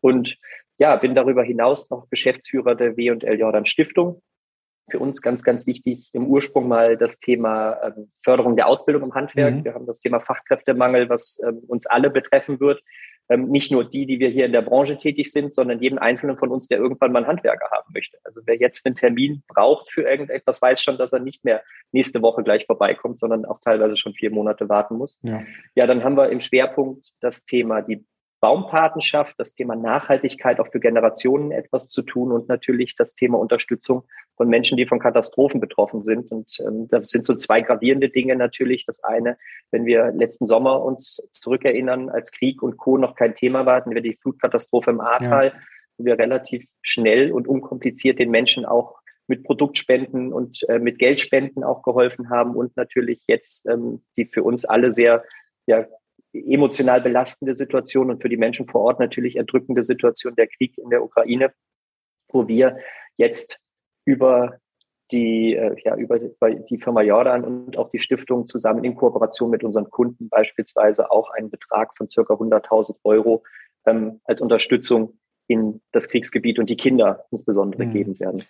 Und 0.00 0.36
ja, 0.78 0.96
bin 0.96 1.14
darüber 1.14 1.42
hinaus 1.42 1.88
noch 1.90 2.08
Geschäftsführer 2.10 2.74
der 2.74 2.96
W&L 2.96 3.38
Jordan 3.38 3.66
Stiftung. 3.66 4.22
Für 4.88 5.00
uns 5.00 5.20
ganz, 5.20 5.42
ganz 5.42 5.66
wichtig 5.66 6.10
im 6.12 6.26
Ursprung 6.26 6.68
mal 6.68 6.96
das 6.96 7.18
Thema 7.18 7.76
ähm, 7.82 8.12
Förderung 8.22 8.54
der 8.54 8.68
Ausbildung 8.68 9.02
im 9.02 9.14
Handwerk. 9.14 9.56
Mhm. 9.56 9.64
Wir 9.64 9.74
haben 9.74 9.86
das 9.86 9.98
Thema 9.98 10.20
Fachkräftemangel, 10.20 11.08
was 11.08 11.40
ähm, 11.44 11.58
uns 11.66 11.86
alle 11.86 12.08
betreffen 12.08 12.60
wird. 12.60 12.82
Ähm, 13.28 13.48
nicht 13.48 13.72
nur 13.72 13.84
die, 13.84 14.06
die 14.06 14.20
wir 14.20 14.28
hier 14.28 14.46
in 14.46 14.52
der 14.52 14.62
Branche 14.62 14.96
tätig 14.96 15.32
sind, 15.32 15.52
sondern 15.52 15.82
jeden 15.82 15.98
Einzelnen 15.98 16.38
von 16.38 16.50
uns, 16.50 16.68
der 16.68 16.78
irgendwann 16.78 17.10
mal 17.10 17.20
einen 17.20 17.26
Handwerker 17.26 17.68
haben 17.72 17.90
möchte. 17.92 18.18
Also 18.22 18.42
wer 18.44 18.56
jetzt 18.56 18.86
einen 18.86 18.94
Termin 18.94 19.42
braucht 19.48 19.90
für 19.90 20.02
irgendetwas, 20.02 20.62
weiß 20.62 20.80
schon, 20.80 20.98
dass 20.98 21.12
er 21.12 21.18
nicht 21.18 21.44
mehr 21.44 21.62
nächste 21.90 22.22
Woche 22.22 22.44
gleich 22.44 22.66
vorbeikommt, 22.66 23.18
sondern 23.18 23.44
auch 23.44 23.58
teilweise 23.60 23.96
schon 23.96 24.14
vier 24.14 24.30
Monate 24.30 24.68
warten 24.68 24.96
muss. 24.96 25.18
Ja, 25.22 25.42
ja 25.74 25.88
dann 25.88 26.04
haben 26.04 26.16
wir 26.16 26.30
im 26.30 26.40
Schwerpunkt 26.40 27.10
das 27.20 27.44
Thema 27.44 27.82
die 27.82 28.04
Baumpatenschaft, 28.40 29.34
das 29.38 29.54
Thema 29.54 29.76
Nachhaltigkeit 29.76 30.60
auch 30.60 30.70
für 30.70 30.80
Generationen 30.80 31.52
etwas 31.52 31.88
zu 31.88 32.02
tun 32.02 32.32
und 32.32 32.48
natürlich 32.48 32.94
das 32.94 33.14
Thema 33.14 33.38
Unterstützung 33.38 34.04
von 34.36 34.48
Menschen, 34.48 34.76
die 34.76 34.86
von 34.86 34.98
Katastrophen 34.98 35.60
betroffen 35.60 36.02
sind. 36.02 36.30
Und 36.30 36.58
ähm, 36.60 36.86
das 36.88 37.08
sind 37.08 37.24
so 37.24 37.34
zwei 37.34 37.62
gravierende 37.62 38.10
Dinge 38.10 38.36
natürlich. 38.36 38.84
Das 38.84 39.02
eine, 39.02 39.38
wenn 39.70 39.86
wir 39.86 40.12
letzten 40.12 40.44
Sommer 40.44 40.82
uns 40.82 41.26
zurückerinnern, 41.32 42.10
als 42.10 42.30
Krieg 42.30 42.62
und 42.62 42.76
Co. 42.76 42.98
noch 42.98 43.14
kein 43.14 43.34
Thema 43.34 43.64
war, 43.64 43.76
hatten 43.76 43.94
wir 43.94 44.02
die 44.02 44.18
Flutkatastrophe 44.20 44.90
im 44.90 45.00
Ahrtal, 45.00 45.46
ja. 45.46 45.60
wo 45.96 46.04
wir 46.04 46.18
relativ 46.18 46.66
schnell 46.82 47.32
und 47.32 47.48
unkompliziert 47.48 48.18
den 48.18 48.30
Menschen 48.30 48.66
auch 48.66 49.00
mit 49.28 49.44
Produktspenden 49.44 50.32
und 50.32 50.62
äh, 50.68 50.78
mit 50.78 50.98
Geldspenden 50.98 51.64
auch 51.64 51.82
geholfen 51.82 52.30
haben 52.30 52.54
und 52.54 52.76
natürlich 52.76 53.24
jetzt 53.26 53.66
ähm, 53.66 54.04
die 54.16 54.26
für 54.26 54.42
uns 54.42 54.64
alle 54.64 54.92
sehr 54.92 55.24
ja, 55.66 55.86
emotional 56.52 57.00
belastende 57.00 57.54
Situation 57.54 58.10
und 58.10 58.22
für 58.22 58.28
die 58.28 58.36
Menschen 58.36 58.66
vor 58.66 58.82
Ort 58.82 59.00
natürlich 59.00 59.36
erdrückende 59.36 59.82
Situation 59.82 60.34
der 60.34 60.48
Krieg 60.48 60.76
in 60.78 60.90
der 60.90 61.02
Ukraine, 61.02 61.52
wo 62.28 62.48
wir 62.48 62.78
jetzt 63.16 63.58
über 64.04 64.58
die, 65.12 65.54
äh, 65.54 65.76
ja, 65.84 65.94
über 65.96 66.18
die 66.18 66.78
Firma 66.78 67.02
Jordan 67.02 67.44
und 67.44 67.78
auch 67.78 67.90
die 67.90 68.00
Stiftung 68.00 68.46
zusammen 68.46 68.84
in 68.84 68.96
Kooperation 68.96 69.50
mit 69.50 69.62
unseren 69.62 69.88
Kunden 69.90 70.28
beispielsweise 70.28 71.10
auch 71.10 71.30
einen 71.30 71.50
Betrag 71.50 71.96
von 71.96 72.08
circa 72.08 72.34
100.000 72.34 72.96
Euro 73.04 73.44
ähm, 73.86 74.20
als 74.24 74.40
Unterstützung 74.40 75.18
in 75.48 75.80
das 75.92 76.08
Kriegsgebiet 76.08 76.58
und 76.58 76.68
die 76.68 76.76
Kinder 76.76 77.24
insbesondere 77.30 77.86
mhm. 77.86 77.92
geben 77.92 78.20
werden. 78.20 78.42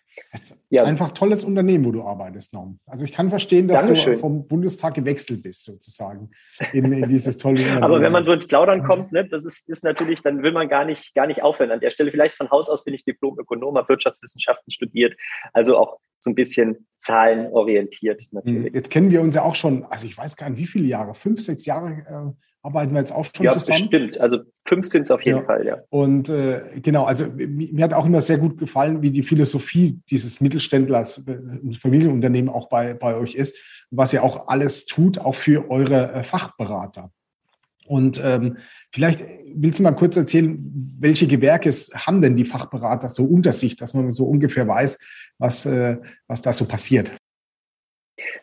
Ja. 0.71 0.85
Einfach 0.85 1.13
tolles 1.13 1.45
Unternehmen, 1.45 1.85
wo 1.85 1.93
du 1.93 2.03
arbeitest, 2.03 2.55
Norm. 2.55 2.79
Also 2.87 3.05
ich 3.05 3.13
kann 3.13 3.29
verstehen, 3.29 3.69
dass 3.69 3.81
Dankeschön. 3.81 4.15
du 4.15 4.19
vom 4.19 4.47
Bundestag 4.47 4.95
gewechselt 4.95 5.43
bist, 5.43 5.65
sozusagen, 5.65 6.31
in, 6.73 6.91
in 6.93 7.09
dieses 7.09 7.37
tolle 7.37 7.59
Unternehmen. 7.59 7.83
Aber 7.85 8.01
wenn 8.01 8.13
man 8.13 8.25
so 8.25 8.33
ins 8.33 8.47
Plaudern 8.47 8.83
kommt, 8.83 9.13
ne, 9.13 9.27
das 9.29 9.45
ist, 9.45 9.69
ist 9.69 9.85
natürlich, 9.85 10.23
dann 10.23 10.43
will 10.43 10.53
man 10.53 10.69
gar 10.69 10.85
nicht, 10.85 11.15
gar 11.15 11.27
nicht 11.27 11.43
aufhören 11.43 11.71
an 11.71 11.81
der 11.81 11.91
Stelle. 11.91 12.11
Vielleicht 12.11 12.35
von 12.37 12.51
Haus 12.51 12.69
aus 12.71 12.85
bin 12.85 12.95
ich 12.95 13.05
Diplom-Ökonom, 13.05 13.77
habe 13.77 13.89
Wirtschaftswissenschaften 13.89 14.73
studiert, 14.73 15.17
also 15.53 15.77
auch 15.77 15.99
so 16.21 16.31
ein 16.31 16.35
bisschen 16.35 16.89
zahlenorientiert 17.01 18.23
natürlich. 18.33 18.75
Jetzt 18.75 18.91
kennen 18.91 19.11
wir 19.11 19.21
uns 19.21 19.37
ja 19.37 19.43
auch 19.43 19.55
schon, 19.55 19.85
also 19.85 20.07
ich 20.07 20.17
weiß 20.17 20.37
gar 20.37 20.51
nicht, 20.51 20.59
wie 20.59 20.67
viele 20.67 20.87
Jahre, 20.87 21.15
fünf, 21.15 21.41
sechs 21.41 21.67
Jahre 21.67 21.91
äh, 21.91 22.33
arbeiten 22.67 22.93
wir 22.93 22.99
jetzt 22.99 23.13
auch 23.13 23.25
schon 23.25 23.45
ja, 23.45 23.53
zusammen. 23.53 23.89
Ja, 23.91 23.99
bestimmt. 23.99 24.21
Also 24.21 24.39
fünf 24.67 24.87
sind 24.87 25.03
es 25.03 25.11
auf 25.11 25.23
jeden 25.23 25.39
ja. 25.39 25.45
Fall, 25.45 25.65
ja. 25.65 25.79
Und 25.89 26.29
äh, 26.29 26.61
genau, 26.83 27.05
also 27.05 27.27
mir 27.33 27.85
hat 27.85 27.95
auch 27.95 28.07
immer 28.07 28.21
sehr 28.21 28.39
gut 28.39 28.59
gefallen, 28.59 29.03
wie 29.03 29.11
die 29.11 29.23
Philosophie 29.23 30.01
dieses 30.11 30.41
Mittelständlers, 30.41 31.25
äh, 31.27 31.73
Familienunternehmen 31.75 32.53
auch 32.53 32.69
bei, 32.69 32.95
bei 32.95 33.17
euch 33.17 33.35
ist, 33.35 33.57
was 33.91 34.13
ihr 34.13 34.23
auch 34.25 34.49
alles 34.49 34.85
tut, 34.85 35.19
auch 35.19 35.37
für 35.37 35.71
eure 35.71 36.13
äh, 36.13 36.25
Fachberater. 36.25 37.11
Und 37.87 38.21
ähm, 38.25 38.57
vielleicht 38.93 39.21
willst 39.55 39.79
du 39.79 39.85
mal 39.85 39.93
kurz 39.93 40.17
erzählen, 40.17 40.59
welche 40.99 41.29
Gewerke 41.29 41.71
haben 41.71 42.21
denn 42.21 42.37
die 42.37 42.45
Fachberater 42.45 43.09
so 43.09 43.25
unter 43.25 43.53
sich, 43.53 43.77
dass 43.77 43.95
man 43.95 44.11
so 44.11 44.25
ungefähr 44.25 44.67
weiß, 44.67 44.99
was, 45.39 45.67
äh, 45.67 45.99
was 46.27 46.43
da 46.43 46.53
so 46.53 46.65
passiert? 46.65 47.13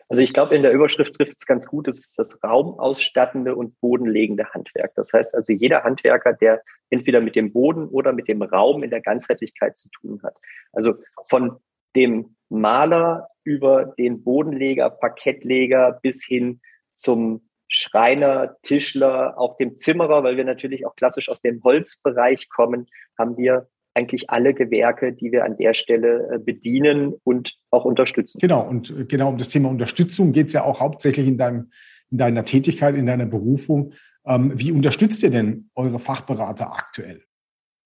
Also 0.08 0.22
ich 0.22 0.32
glaube, 0.32 0.54
in 0.54 0.62
der 0.62 0.72
Überschrift 0.72 1.14
trifft 1.14 1.34
es 1.36 1.46
ganz 1.46 1.66
gut, 1.66 1.88
es 1.88 1.98
ist 1.98 2.18
das 2.18 2.42
raumausstattende 2.42 3.56
und 3.56 3.80
bodenlegende 3.80 4.52
Handwerk. 4.52 4.94
Das 4.94 5.12
heißt 5.12 5.34
also, 5.34 5.52
jeder 5.52 5.82
Handwerker, 5.82 6.32
der 6.32 6.62
entweder 6.90 7.20
mit 7.20 7.34
dem 7.36 7.52
Boden 7.52 7.88
oder 7.88 8.12
mit 8.12 8.28
dem 8.28 8.42
Raum 8.42 8.82
in 8.82 8.90
der 8.90 9.00
Ganzheitlichkeit 9.00 9.76
zu 9.76 9.88
tun 9.88 10.20
hat. 10.22 10.36
Also 10.72 10.94
von 11.28 11.58
dem 11.96 12.36
Maler 12.48 13.28
über 13.42 13.94
den 13.98 14.22
Bodenleger, 14.22 14.90
Parkettleger 14.90 15.98
bis 16.02 16.24
hin 16.24 16.60
zum 16.94 17.48
Schreiner, 17.68 18.56
Tischler, 18.62 19.38
auch 19.38 19.56
dem 19.56 19.76
Zimmerer, 19.76 20.22
weil 20.22 20.36
wir 20.36 20.44
natürlich 20.44 20.86
auch 20.86 20.94
klassisch 20.94 21.28
aus 21.28 21.40
dem 21.40 21.62
Holzbereich 21.64 22.48
kommen, 22.48 22.86
haben 23.18 23.36
wir 23.36 23.68
eigentlich 23.94 24.30
alle 24.30 24.54
Gewerke, 24.54 25.12
die 25.12 25.32
wir 25.32 25.44
an 25.44 25.56
der 25.56 25.74
Stelle 25.74 26.34
äh, 26.34 26.38
bedienen 26.38 27.14
und 27.24 27.54
auch 27.70 27.84
unterstützen. 27.84 28.38
Genau, 28.40 28.68
und 28.68 28.90
äh, 28.90 29.04
genau 29.04 29.28
um 29.28 29.38
das 29.38 29.48
Thema 29.48 29.68
Unterstützung 29.68 30.32
geht 30.32 30.48
es 30.48 30.52
ja 30.52 30.64
auch 30.64 30.80
hauptsächlich 30.80 31.26
in, 31.26 31.38
deinem, 31.38 31.70
in 32.10 32.18
deiner 32.18 32.44
Tätigkeit, 32.44 32.96
in 32.96 33.06
deiner 33.06 33.26
Berufung. 33.26 33.92
Ähm, 34.26 34.52
wie 34.54 34.72
unterstützt 34.72 35.22
ihr 35.22 35.30
denn 35.30 35.70
eure 35.74 36.00
Fachberater 36.00 36.72
aktuell? 36.74 37.22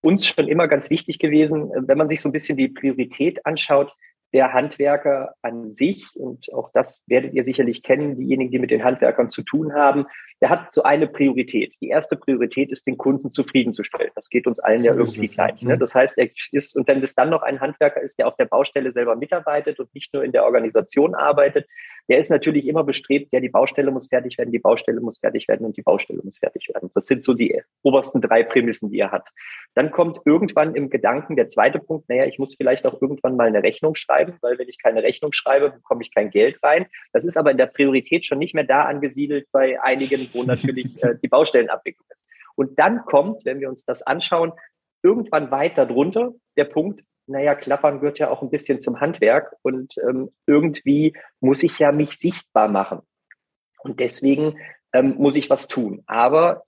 Uns 0.00 0.26
schon 0.26 0.48
immer 0.48 0.68
ganz 0.68 0.90
wichtig 0.90 1.18
gewesen, 1.18 1.70
äh, 1.72 1.82
wenn 1.86 1.98
man 1.98 2.08
sich 2.08 2.20
so 2.20 2.28
ein 2.28 2.32
bisschen 2.32 2.56
die 2.56 2.68
Priorität 2.68 3.44
anschaut, 3.44 3.92
der 4.32 4.52
Handwerker 4.52 5.34
an 5.42 5.72
sich, 5.72 6.04
und 6.14 6.52
auch 6.52 6.70
das 6.74 7.02
werdet 7.06 7.32
ihr 7.32 7.44
sicherlich 7.44 7.82
kennen, 7.82 8.16
diejenigen, 8.16 8.50
die 8.50 8.58
mit 8.58 8.70
den 8.70 8.84
Handwerkern 8.84 9.30
zu 9.30 9.42
tun 9.42 9.72
haben, 9.72 10.06
der 10.40 10.50
hat 10.50 10.72
so 10.72 10.82
eine 10.82 11.08
Priorität. 11.08 11.74
Die 11.80 11.88
erste 11.88 12.16
Priorität 12.16 12.70
ist, 12.70 12.86
den 12.86 12.96
Kunden 12.96 13.30
zufriedenzustellen. 13.30 14.10
Das 14.14 14.28
geht 14.28 14.46
uns 14.46 14.60
allen 14.60 14.78
so 14.78 14.86
ja 14.86 14.92
irgendwie 14.92 15.24
es, 15.24 15.34
gleich. 15.34 15.62
Ne? 15.62 15.76
Das 15.76 15.94
heißt, 15.94 16.16
er 16.16 16.28
ist, 16.52 16.76
und 16.76 16.86
wenn 16.86 17.02
es 17.02 17.14
dann 17.14 17.30
noch 17.30 17.42
ein 17.42 17.60
Handwerker 17.60 18.00
ist, 18.00 18.18
der 18.18 18.28
auf 18.28 18.36
der 18.36 18.44
Baustelle 18.44 18.92
selber 18.92 19.16
mitarbeitet 19.16 19.80
und 19.80 19.92
nicht 19.94 20.12
nur 20.14 20.22
in 20.22 20.32
der 20.32 20.44
Organisation 20.44 21.14
arbeitet, 21.14 21.66
der 22.08 22.18
ist 22.18 22.30
natürlich 22.30 22.66
immer 22.66 22.84
bestrebt, 22.84 23.32
ja, 23.32 23.40
die 23.40 23.48
Baustelle 23.48 23.90
muss 23.90 24.08
fertig 24.08 24.38
werden, 24.38 24.50
die 24.52 24.58
Baustelle 24.58 25.00
muss 25.00 25.18
fertig 25.18 25.46
werden 25.48 25.66
und 25.66 25.76
die 25.76 25.82
Baustelle 25.82 26.20
muss 26.22 26.38
fertig 26.38 26.68
werden. 26.72 26.90
Das 26.94 27.06
sind 27.06 27.22
so 27.22 27.34
die 27.34 27.60
obersten 27.82 28.20
drei 28.20 28.42
Prämissen, 28.42 28.90
die 28.90 28.98
er 29.00 29.10
hat. 29.10 29.28
Dann 29.74 29.90
kommt 29.90 30.20
irgendwann 30.24 30.74
im 30.74 30.88
Gedanken 30.88 31.36
der 31.36 31.48
zweite 31.48 31.78
Punkt, 31.78 32.08
naja, 32.08 32.24
ich 32.24 32.38
muss 32.38 32.54
vielleicht 32.56 32.86
auch 32.86 33.00
irgendwann 33.02 33.36
mal 33.36 33.48
eine 33.48 33.62
Rechnung 33.62 33.94
schreiben, 33.94 34.34
weil 34.40 34.58
wenn 34.58 34.68
ich 34.68 34.80
keine 34.82 35.02
Rechnung 35.02 35.32
schreibe, 35.32 35.70
bekomme 35.70 36.02
ich 36.02 36.14
kein 36.14 36.30
Geld 36.30 36.62
rein. 36.62 36.86
Das 37.12 37.24
ist 37.24 37.36
aber 37.36 37.50
in 37.50 37.58
der 37.58 37.66
Priorität 37.66 38.24
schon 38.24 38.38
nicht 38.38 38.54
mehr 38.54 38.64
da 38.64 38.80
angesiedelt 38.80 39.46
bei 39.52 39.80
einigen, 39.82 40.27
wo 40.34 40.42
natürlich 40.42 41.02
äh, 41.02 41.14
die 41.22 41.28
Baustellenabwicklung 41.28 42.06
ist. 42.10 42.24
Und 42.54 42.78
dann 42.78 43.04
kommt, 43.04 43.44
wenn 43.44 43.60
wir 43.60 43.68
uns 43.68 43.84
das 43.84 44.02
anschauen, 44.02 44.52
irgendwann 45.02 45.50
weiter 45.50 45.86
drunter 45.86 46.32
der 46.56 46.64
Punkt, 46.64 47.04
naja, 47.26 47.54
Klappern 47.54 48.00
gehört 48.00 48.18
ja 48.18 48.30
auch 48.30 48.42
ein 48.42 48.50
bisschen 48.50 48.80
zum 48.80 49.00
Handwerk 49.00 49.54
und 49.62 49.94
ähm, 50.08 50.30
irgendwie 50.46 51.14
muss 51.40 51.62
ich 51.62 51.78
ja 51.78 51.92
mich 51.92 52.18
sichtbar 52.18 52.68
machen. 52.68 53.02
Und 53.80 54.00
deswegen 54.00 54.58
ähm, 54.92 55.14
muss 55.18 55.36
ich 55.36 55.50
was 55.50 55.68
tun. 55.68 56.02
Aber 56.06 56.64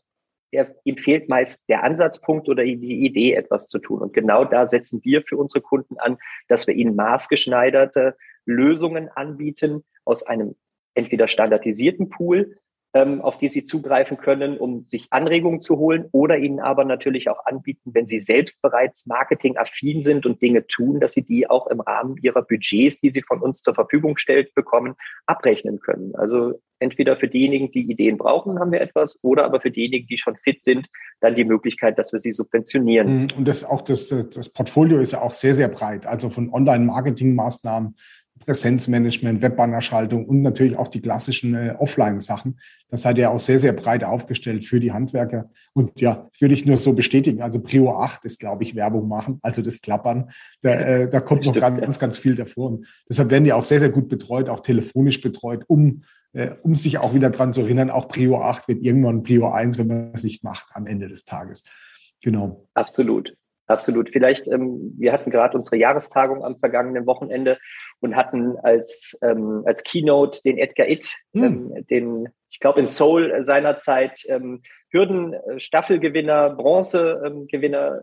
er, 0.51 0.75
ihm 0.85 0.97
fehlt 0.97 1.29
meist 1.29 1.63
der 1.69 1.83
Ansatzpunkt 1.83 2.49
oder 2.49 2.63
die 2.63 3.05
Idee, 3.05 3.35
etwas 3.35 3.69
zu 3.69 3.79
tun. 3.79 4.01
Und 4.01 4.13
genau 4.13 4.45
da 4.45 4.67
setzen 4.67 5.01
wir 5.05 5.23
für 5.23 5.37
unsere 5.37 5.63
Kunden 5.63 5.99
an, 5.99 6.19
dass 6.49 6.67
wir 6.67 6.75
ihnen 6.75 6.95
maßgeschneiderte 6.95 8.17
Lösungen 8.45 9.09
anbieten 9.09 9.85
aus 10.05 10.25
einem 10.25 10.57
entweder 10.95 11.29
standardisierten 11.29 12.11
Pool 12.11 12.59
auf 12.93 13.39
die 13.39 13.49
sie 13.49 13.63
zugreifen 13.63 14.17
können, 14.17 14.59
um 14.59 14.85
sich 14.89 15.07
Anregungen 15.11 15.61
zu 15.61 15.79
holen 15.79 16.07
oder 16.11 16.39
ihnen 16.39 16.59
aber 16.59 16.85
natürlich 16.85 17.29
auch 17.29 17.47
anbieten, 17.47 17.93
wenn 17.95 18.09
sie 18.09 18.19
selbst 18.19 18.61
bereits 18.63 19.07
marketingaffin 19.07 20.03
sind 20.03 20.27
und 20.27 20.43
Dinge 20.43 20.67
tun, 20.67 20.99
dass 20.99 21.13
sie 21.13 21.23
die 21.23 21.49
auch 21.49 21.69
im 21.69 21.81
Rahmen 21.81 22.17
ihrer 22.21 22.43
Budgets, 22.43 22.99
die 22.99 23.11
sie 23.11 23.23
von 23.23 23.41
uns 23.41 23.63
zur 23.63 23.75
Verfügung 23.75 24.17
stellt 24.17 24.55
bekommen, 24.55 24.95
abrechnen 25.27 25.79
können. 25.79 26.17
Also 26.17 26.61
entweder 26.81 27.17
für 27.17 27.29
diejenigen, 27.29 27.71
die 27.71 27.89
Ideen 27.89 28.17
brauchen, 28.17 28.59
haben 28.59 28.73
wir 28.73 28.81
etwas, 28.81 29.17
oder 29.23 29.45
aber 29.45 29.61
für 29.61 29.71
diejenigen, 29.71 30.09
die 30.09 30.19
schon 30.19 30.37
fit 30.37 30.63
sind, 30.65 30.89
dann 31.21 31.37
die 31.37 31.45
Möglichkeit, 31.45 31.99
dass 31.99 32.13
wir 32.13 32.19
sie 32.19 32.33
subventionieren. 32.33 33.23
Mhm. 33.23 33.29
Und 33.37 33.47
das 33.47 33.63
auch 33.63 33.83
das, 33.83 34.09
das 34.09 34.49
Portfolio 34.49 34.99
ist 34.99 35.13
ja 35.13 35.21
auch 35.21 35.35
sehr, 35.35 35.55
sehr 35.55 35.69
breit. 35.69 36.07
Also 36.07 36.31
von 36.31 36.53
Online-Marketing-Maßnahmen 36.53 37.95
Präsenzmanagement, 38.41 39.43
Webbannerschaltung 39.43 40.25
und 40.25 40.43
natürlich 40.43 40.77
auch 40.77 40.89
die 40.89 41.01
klassischen 41.01 41.55
äh, 41.55 41.75
Offline-Sachen. 41.79 42.59
Das 42.89 43.03
seid 43.03 43.19
ihr 43.19 43.31
auch 43.31 43.39
sehr, 43.39 43.59
sehr 43.59 43.73
breit 43.73 44.03
aufgestellt 44.03 44.65
für 44.65 44.81
die 44.81 44.93
Handwerker. 44.93 45.51
Und 45.75 46.01
ja, 46.01 46.27
das 46.31 46.41
würde 46.41 46.55
ich 46.55 46.67
nur 46.67 46.77
so 46.77 46.93
bestätigen. 46.95 47.43
Also 47.43 47.61
Prio 47.61 47.91
8 47.91 48.25
ist, 48.25 48.41
glaube 48.41 48.65
ich, 48.65 48.75
Werbung 48.75 49.09
machen, 49.09 49.39
also 49.43 49.63
das 49.63 49.81
Klappern. 49.81 50.31
Da, 50.63 50.75
äh, 50.75 51.11
da 51.11 51.21
kommt 51.21 51.45
noch 51.45 51.55
ganz, 51.55 51.81
ganz, 51.81 51.99
ganz 51.99 52.19
viel 52.19 52.35
davor. 52.35 52.71
Und 52.71 52.87
deshalb 53.09 53.31
werden 53.31 53.45
die 53.45 53.53
auch 53.53 53.65
sehr, 53.65 53.81
sehr 53.81 53.91
gut 53.91 54.09
betreut, 54.09 54.49
auch 54.49 54.61
telefonisch 54.61 55.21
betreut, 55.21 55.65
um, 55.69 56.03
äh, 56.33 56.51
um 56.63 56.75
sich 56.75 56.99
auch 56.99 57.15
wieder 57.15 57.31
dran 57.31 57.53
zu 57.53 57.61
erinnern, 57.61 57.91
auch 57.91 58.09
Prio 58.09 58.41
8 58.41 58.69
wird 58.69 58.83
irgendwann 58.83 59.23
Prio 59.23 59.51
1, 59.51 59.79
wenn 59.79 59.87
man 59.87 60.13
es 60.15 60.25
nicht 60.25 60.43
macht 60.43 60.67
am 60.73 60.87
Ende 60.87 61.09
des 61.09 61.25
Tages. 61.25 61.63
Genau. 62.23 62.67
Absolut. 62.75 63.35
Absolut. 63.71 64.11
Vielleicht, 64.11 64.49
ähm, 64.49 64.95
wir 64.99 65.13
hatten 65.13 65.31
gerade 65.31 65.57
unsere 65.57 65.77
Jahrestagung 65.77 66.45
am 66.45 66.59
vergangenen 66.59 67.07
Wochenende 67.07 67.57
und 68.01 68.17
hatten 68.17 68.57
als, 68.59 69.17
ähm, 69.23 69.63
als 69.65 69.85
Keynote 69.85 70.43
den 70.43 70.59
Edgar 70.59 70.89
Itt, 70.89 71.15
hm. 71.35 71.45
ähm, 71.45 71.87
den, 71.89 72.29
ich 72.51 72.59
glaube, 72.59 72.81
in 72.81 72.89
Seoul 72.89 73.43
seinerzeit 73.43 74.25
ähm, 74.27 74.63
Hürden-Staffelgewinner, 74.91 76.51
Bronzegewinner 76.51 78.03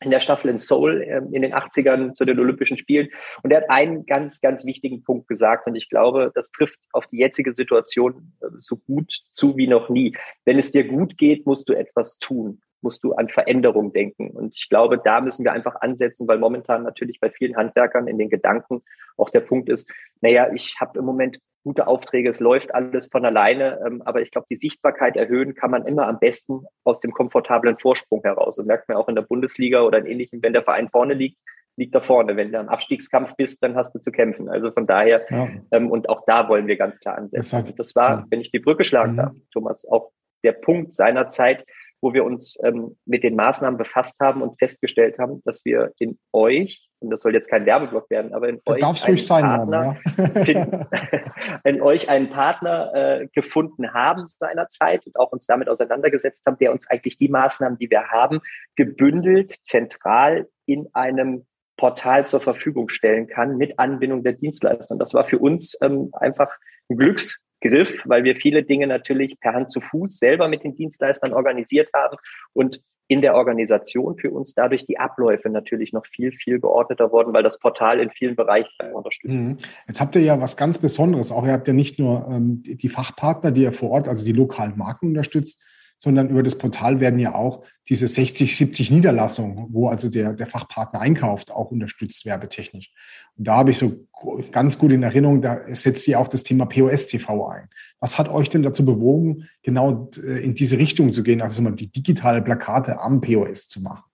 in 0.00 0.10
der 0.10 0.20
Staffel 0.20 0.50
in 0.50 0.58
Seoul 0.58 1.02
ähm, 1.02 1.32
in 1.32 1.42
den 1.42 1.54
80ern 1.54 2.12
zu 2.12 2.24
den 2.24 2.40
Olympischen 2.40 2.76
Spielen. 2.76 3.08
Und 3.44 3.52
er 3.52 3.62
hat 3.62 3.70
einen 3.70 4.06
ganz, 4.06 4.40
ganz 4.40 4.66
wichtigen 4.66 5.04
Punkt 5.04 5.28
gesagt. 5.28 5.68
Und 5.68 5.76
ich 5.76 5.88
glaube, 5.88 6.32
das 6.34 6.50
trifft 6.50 6.80
auf 6.92 7.06
die 7.06 7.18
jetzige 7.18 7.54
Situation 7.54 8.32
äh, 8.42 8.46
so 8.58 8.76
gut 8.76 9.20
zu 9.30 9.56
wie 9.56 9.68
noch 9.68 9.88
nie. 9.88 10.16
Wenn 10.44 10.58
es 10.58 10.72
dir 10.72 10.82
gut 10.82 11.16
geht, 11.16 11.46
musst 11.46 11.68
du 11.68 11.74
etwas 11.74 12.18
tun 12.18 12.60
musst 12.86 13.02
du 13.02 13.14
an 13.14 13.28
Veränderung 13.28 13.92
denken. 13.92 14.30
Und 14.30 14.54
ich 14.54 14.68
glaube, 14.68 14.96
da 15.02 15.20
müssen 15.20 15.44
wir 15.44 15.50
einfach 15.50 15.74
ansetzen, 15.80 16.28
weil 16.28 16.38
momentan 16.38 16.84
natürlich 16.84 17.18
bei 17.18 17.30
vielen 17.30 17.56
Handwerkern 17.56 18.06
in 18.06 18.16
den 18.16 18.30
Gedanken 18.30 18.84
auch 19.16 19.28
der 19.28 19.40
Punkt 19.40 19.68
ist, 19.68 19.90
naja, 20.20 20.52
ich 20.54 20.76
habe 20.78 21.00
im 21.00 21.04
Moment 21.04 21.40
gute 21.64 21.88
Aufträge, 21.88 22.30
es 22.30 22.38
läuft 22.38 22.72
alles 22.72 23.08
von 23.10 23.24
alleine, 23.24 23.80
ähm, 23.84 24.00
aber 24.04 24.22
ich 24.22 24.30
glaube, 24.30 24.46
die 24.48 24.54
Sichtbarkeit 24.54 25.16
erhöhen 25.16 25.56
kann 25.56 25.72
man 25.72 25.84
immer 25.84 26.06
am 26.06 26.20
besten 26.20 26.64
aus 26.84 27.00
dem 27.00 27.10
komfortablen 27.10 27.76
Vorsprung 27.76 28.22
heraus. 28.22 28.56
Und 28.60 28.68
merkt 28.68 28.88
man 28.88 28.98
auch 28.98 29.08
in 29.08 29.16
der 29.16 29.22
Bundesliga 29.22 29.82
oder 29.82 29.98
in 29.98 30.06
ähnlichem, 30.06 30.40
wenn 30.44 30.52
der 30.52 30.62
Verein 30.62 30.88
vorne 30.90 31.14
liegt, 31.14 31.38
liegt 31.74 31.92
da 31.92 32.00
vorne. 32.00 32.36
Wenn 32.36 32.52
du 32.52 32.60
am 32.60 32.68
Abstiegskampf 32.68 33.34
bist, 33.34 33.64
dann 33.64 33.74
hast 33.74 33.96
du 33.96 33.98
zu 33.98 34.12
kämpfen. 34.12 34.48
Also 34.48 34.70
von 34.70 34.86
daher, 34.86 35.26
ja. 35.28 35.48
ähm, 35.72 35.90
und 35.90 36.08
auch 36.08 36.22
da 36.24 36.48
wollen 36.48 36.68
wir 36.68 36.76
ganz 36.76 37.00
klar 37.00 37.18
ansetzen. 37.18 37.64
Das, 37.64 37.74
das 37.74 37.96
war, 37.96 38.26
wenn 38.30 38.40
ich 38.40 38.52
die 38.52 38.60
Brücke 38.60 38.84
schlagen 38.84 39.14
mhm. 39.14 39.16
darf, 39.16 39.32
Thomas, 39.52 39.84
auch 39.88 40.12
der 40.44 40.52
Punkt 40.52 40.94
seiner 40.94 41.30
Zeit, 41.30 41.66
wo 42.00 42.12
wir 42.12 42.24
uns 42.24 42.58
ähm, 42.62 42.96
mit 43.04 43.22
den 43.22 43.36
Maßnahmen 43.36 43.78
befasst 43.78 44.16
haben 44.20 44.42
und 44.42 44.58
festgestellt 44.58 45.18
haben, 45.18 45.42
dass 45.44 45.64
wir 45.64 45.92
in 45.98 46.18
euch, 46.32 46.88
und 47.00 47.10
das 47.10 47.22
soll 47.22 47.34
jetzt 47.34 47.48
kein 47.48 47.66
Werbeblock 47.66 48.10
werden, 48.10 48.34
aber 48.34 48.48
in 48.48 48.60
euch 48.66 49.06
einen 49.06 49.18
sein, 49.18 49.42
Partner, 49.42 49.96
ja. 50.16 50.88
in 51.64 51.80
euch 51.80 52.08
einen 52.08 52.30
Partner 52.30 52.92
äh, 52.94 53.28
gefunden 53.34 53.92
haben 53.92 54.26
seinerzeit 54.28 55.06
und 55.06 55.18
auch 55.18 55.32
uns 55.32 55.46
damit 55.46 55.68
auseinandergesetzt 55.68 56.42
haben, 56.46 56.58
der 56.58 56.72
uns 56.72 56.88
eigentlich 56.88 57.18
die 57.18 57.28
Maßnahmen, 57.28 57.78
die 57.78 57.90
wir 57.90 58.08
haben, 58.08 58.40
gebündelt, 58.76 59.54
zentral 59.64 60.48
in 60.66 60.88
einem 60.92 61.46
Portal 61.76 62.26
zur 62.26 62.40
Verfügung 62.40 62.88
stellen 62.88 63.26
kann 63.26 63.56
mit 63.56 63.78
Anbindung 63.78 64.22
der 64.22 64.32
Dienstleister. 64.32 64.92
Und 64.92 64.98
das 64.98 65.14
war 65.14 65.24
für 65.24 65.38
uns 65.38 65.76
ähm, 65.82 66.10
einfach 66.12 66.50
ein 66.88 66.96
Glücks 66.96 67.45
Griff, 67.60 68.02
weil 68.06 68.24
wir 68.24 68.36
viele 68.36 68.62
Dinge 68.62 68.86
natürlich 68.86 69.38
per 69.40 69.54
Hand 69.54 69.70
zu 69.70 69.80
Fuß 69.80 70.18
selber 70.18 70.48
mit 70.48 70.64
den 70.64 70.74
Dienstleistern 70.74 71.32
organisiert 71.32 71.88
haben 71.94 72.16
und 72.52 72.80
in 73.08 73.20
der 73.20 73.34
Organisation 73.34 74.16
für 74.18 74.30
uns 74.30 74.54
dadurch 74.54 74.84
die 74.84 74.98
Abläufe 74.98 75.48
natürlich 75.48 75.92
noch 75.92 76.04
viel, 76.06 76.32
viel 76.32 76.58
geordneter 76.58 77.12
worden, 77.12 77.32
weil 77.32 77.44
das 77.44 77.58
Portal 77.58 78.00
in 78.00 78.10
vielen 78.10 78.34
Bereichen 78.34 78.92
unterstützt. 78.92 79.40
Mhm. 79.40 79.58
Jetzt 79.86 80.00
habt 80.00 80.16
ihr 80.16 80.22
ja 80.22 80.40
was 80.40 80.56
ganz 80.56 80.78
Besonderes. 80.78 81.30
Auch 81.30 81.46
ihr 81.46 81.52
habt 81.52 81.68
ja 81.68 81.72
nicht 81.72 81.98
nur 82.00 82.26
ähm, 82.28 82.62
die 82.64 82.88
Fachpartner, 82.88 83.52
die 83.52 83.62
ihr 83.62 83.72
vor 83.72 83.90
Ort, 83.90 84.08
also 84.08 84.24
die 84.24 84.32
lokalen 84.32 84.76
Marken 84.76 85.08
unterstützt, 85.08 85.62
sondern 85.98 86.28
über 86.28 86.42
das 86.42 86.58
Portal 86.58 87.00
werden 87.00 87.18
ja 87.18 87.34
auch 87.34 87.64
diese 87.88 88.06
60, 88.06 88.56
70 88.56 88.90
Niederlassungen, 88.90 89.66
wo 89.70 89.88
also 89.88 90.10
der, 90.10 90.34
der 90.34 90.46
Fachpartner 90.46 91.00
einkauft, 91.00 91.50
auch 91.50 91.70
unterstützt 91.70 92.26
werbetechnisch. 92.26 92.92
Und 93.36 93.46
da 93.46 93.56
habe 93.56 93.70
ich 93.70 93.78
so 93.78 94.06
ganz 94.52 94.78
gut 94.78 94.92
in 94.92 95.02
Erinnerung, 95.02 95.40
da 95.40 95.60
setzt 95.74 96.02
sie 96.02 96.16
auch 96.16 96.28
das 96.28 96.42
Thema 96.42 96.66
POS-TV 96.66 97.46
ein. 97.48 97.68
Was 98.00 98.18
hat 98.18 98.28
euch 98.28 98.50
denn 98.50 98.62
dazu 98.62 98.84
bewogen, 98.84 99.48
genau 99.62 100.10
äh, 100.22 100.44
in 100.44 100.54
diese 100.54 100.78
Richtung 100.78 101.12
zu 101.12 101.22
gehen, 101.22 101.40
also 101.40 101.68
die 101.70 101.90
digitale 101.90 102.42
Plakate 102.42 103.00
am 103.00 103.20
POS 103.20 103.68
zu 103.68 103.80
machen? 103.80 104.04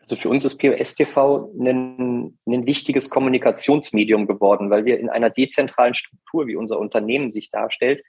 Also 0.00 0.16
für 0.16 0.30
uns 0.30 0.44
ist 0.44 0.56
POS 0.58 0.94
TV 0.94 1.52
ein, 1.58 2.38
ein 2.46 2.66
wichtiges 2.66 3.10
Kommunikationsmedium 3.10 4.26
geworden, 4.26 4.70
weil 4.70 4.86
wir 4.86 4.98
in 4.98 5.10
einer 5.10 5.28
dezentralen 5.28 5.94
Struktur, 5.94 6.46
wie 6.46 6.56
unser 6.56 6.78
Unternehmen 6.78 7.30
sich 7.30 7.50
darstellt, 7.50 8.02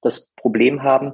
das 0.00 0.32
Problem 0.34 0.82
haben, 0.82 1.12